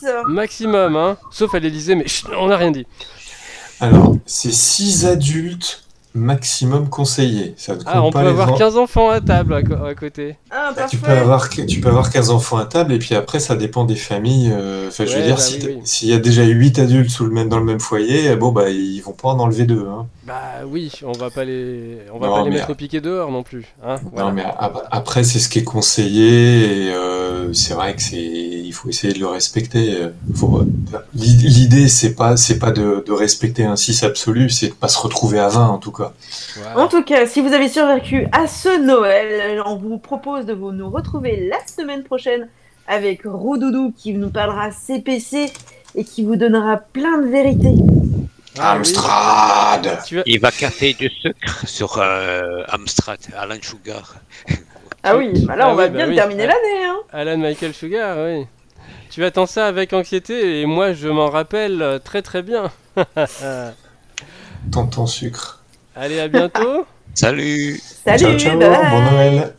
6. 0.02 0.08
Maximum, 0.26 0.96
hein. 0.96 1.16
Sauf 1.30 1.54
à 1.54 1.60
l'Elysée, 1.60 1.94
mais 1.94 2.08
chut, 2.08 2.26
on 2.36 2.48
n'a 2.48 2.56
rien 2.56 2.72
dit. 2.72 2.86
Alors, 3.78 4.16
c'est 4.26 4.52
6 4.52 5.06
adultes 5.06 5.83
maximum 6.14 6.88
conseillés. 6.88 7.54
Ça 7.56 7.74
Ah, 7.86 8.02
on 8.02 8.10
pas 8.10 8.22
peut 8.22 8.28
avoir 8.28 8.52
en- 8.52 8.56
15 8.56 8.76
enfants 8.76 9.10
à 9.10 9.20
table 9.20 9.52
à, 9.54 9.62
co- 9.62 9.74
à 9.84 9.94
côté. 9.94 10.36
Ah, 10.50 10.72
Bah, 10.76 10.86
tu, 10.88 10.96
peux 10.96 11.10
avoir, 11.10 11.48
tu 11.48 11.80
peux 11.80 11.88
avoir 11.88 12.10
15 12.10 12.30
enfants 12.30 12.56
à 12.58 12.64
table 12.66 12.92
et 12.92 12.98
puis 12.98 13.14
après 13.14 13.40
ça 13.40 13.56
dépend 13.56 13.84
des 13.84 13.96
familles. 13.96 14.50
euh, 14.52 14.88
Enfin, 14.88 15.04
je 15.06 15.16
veux 15.16 15.22
dire, 15.22 15.36
bah 15.36 15.42
oui, 15.50 15.64
oui. 15.66 15.78
s'il 15.84 16.08
y 16.08 16.12
a 16.12 16.18
déjà 16.18 16.44
8 16.44 16.78
adultes 16.78 17.10
sous 17.10 17.24
le 17.24 17.32
même, 17.32 17.48
dans 17.48 17.58
le 17.58 17.64
même 17.64 17.80
foyer, 17.80 18.34
bon 18.36 18.52
bah 18.52 18.70
ils 18.70 19.00
vont 19.00 19.12
pas 19.12 19.28
en 19.30 19.40
enlever 19.40 19.64
deux. 19.64 19.86
Hein. 19.90 20.06
Bah 20.26 20.62
oui, 20.66 20.90
on 21.04 21.12
va 21.12 21.28
pas 21.28 21.44
les, 21.44 21.98
on 22.12 22.18
va 22.18 22.28
Non, 22.28 22.34
pas 22.36 22.44
les 22.44 22.50
mettre 22.56 22.70
au 22.70 22.74
piqué 22.74 23.00
dehors 23.02 23.30
non 23.30 23.42
plus. 23.42 23.66
Hein 23.84 23.96
voilà. 24.12 24.28
Non 24.28 24.32
mais 24.34 24.42
ap- 24.44 24.88
après 24.90 25.22
c'est 25.22 25.38
ce 25.38 25.50
qui 25.50 25.58
est 25.58 25.64
conseillé 25.64 26.86
et 26.86 26.92
euh, 26.94 27.52
c'est 27.52 27.74
vrai 27.74 27.94
que 27.94 28.00
c'est 28.00 28.16
il 28.16 28.72
faut 28.72 28.88
essayer 28.88 29.12
de 29.12 29.18
le 29.18 29.26
respecter. 29.26 29.98
faut- 30.34 30.64
L'idée 31.14 31.88
c'est 31.88 32.14
pas 32.14 32.38
c'est 32.38 32.58
pas 32.58 32.70
de, 32.70 33.04
de 33.06 33.12
respecter 33.12 33.64
un 33.64 33.76
6 33.76 34.02
absolu, 34.04 34.48
c'est 34.48 34.68
de 34.68 34.72
pas 34.74 34.88
se 34.88 34.98
retrouver 34.98 35.38
à 35.40 35.48
20 35.48 35.66
en 35.68 35.78
tout 35.78 35.92
cas. 35.92 36.14
Voilà. 36.56 36.80
En 36.80 36.88
tout 36.88 37.02
cas, 37.04 37.26
si 37.26 37.42
vous 37.42 37.52
avez 37.52 37.68
survécu 37.68 38.26
à 38.32 38.46
ce 38.46 38.82
Noël, 38.82 39.62
on 39.66 39.76
vous 39.76 39.98
propose 39.98 40.46
de 40.46 40.54
vous 40.54 40.72
nous 40.72 40.88
retrouver 40.88 41.48
la 41.50 41.58
semaine 41.66 42.02
prochaine 42.02 42.48
avec 42.88 43.22
Roudoudou 43.26 43.92
qui 43.96 44.14
nous 44.14 44.30
parlera 44.30 44.70
CPC 44.70 45.52
et 45.96 46.04
qui 46.04 46.24
vous 46.24 46.36
donnera 46.36 46.78
plein 46.78 47.18
de 47.20 47.26
vérités. 47.28 47.74
Ah 48.58 48.72
oui. 48.74 48.78
Amstrad 48.78 49.98
Il 50.26 50.40
va 50.40 50.50
casser 50.50 50.94
du 50.94 51.08
sucre 51.08 51.66
sur 51.66 51.98
euh, 51.98 52.62
Amstrad, 52.68 53.18
Alan 53.36 53.56
Sugar. 53.60 54.14
Ah 55.02 55.16
oui, 55.16 55.32
bah 55.46 55.56
là 55.56 55.66
Ah 55.66 55.72
on 55.72 55.74
va 55.74 55.84
oui, 55.84 55.90
bah 55.90 55.96
bien 55.96 56.08
oui. 56.08 56.14
terminer 56.16 56.46
l'année. 56.46 56.84
Hein. 56.86 56.96
Alan 57.12 57.36
Michael 57.38 57.74
Sugar, 57.74 58.16
oui. 58.18 58.46
Tu 59.10 59.24
attends 59.24 59.46
ça 59.46 59.66
avec 59.66 59.92
anxiété 59.92 60.60
et 60.60 60.66
moi 60.66 60.92
je 60.92 61.08
m'en 61.08 61.28
rappelle 61.30 61.82
euh, 61.82 61.98
très 61.98 62.22
très 62.22 62.42
bien. 62.42 62.70
Tonton 64.72 65.06
sucre. 65.06 65.62
Allez, 65.96 66.20
à 66.20 66.28
bientôt. 66.28 66.86
Salut 67.14 67.80
Salut, 68.04 68.18
ciao 68.18 68.38
ciao, 68.38 68.58
bye 68.58 68.68
bye. 68.70 68.90
bon 68.90 69.02
Noël. 69.10 69.54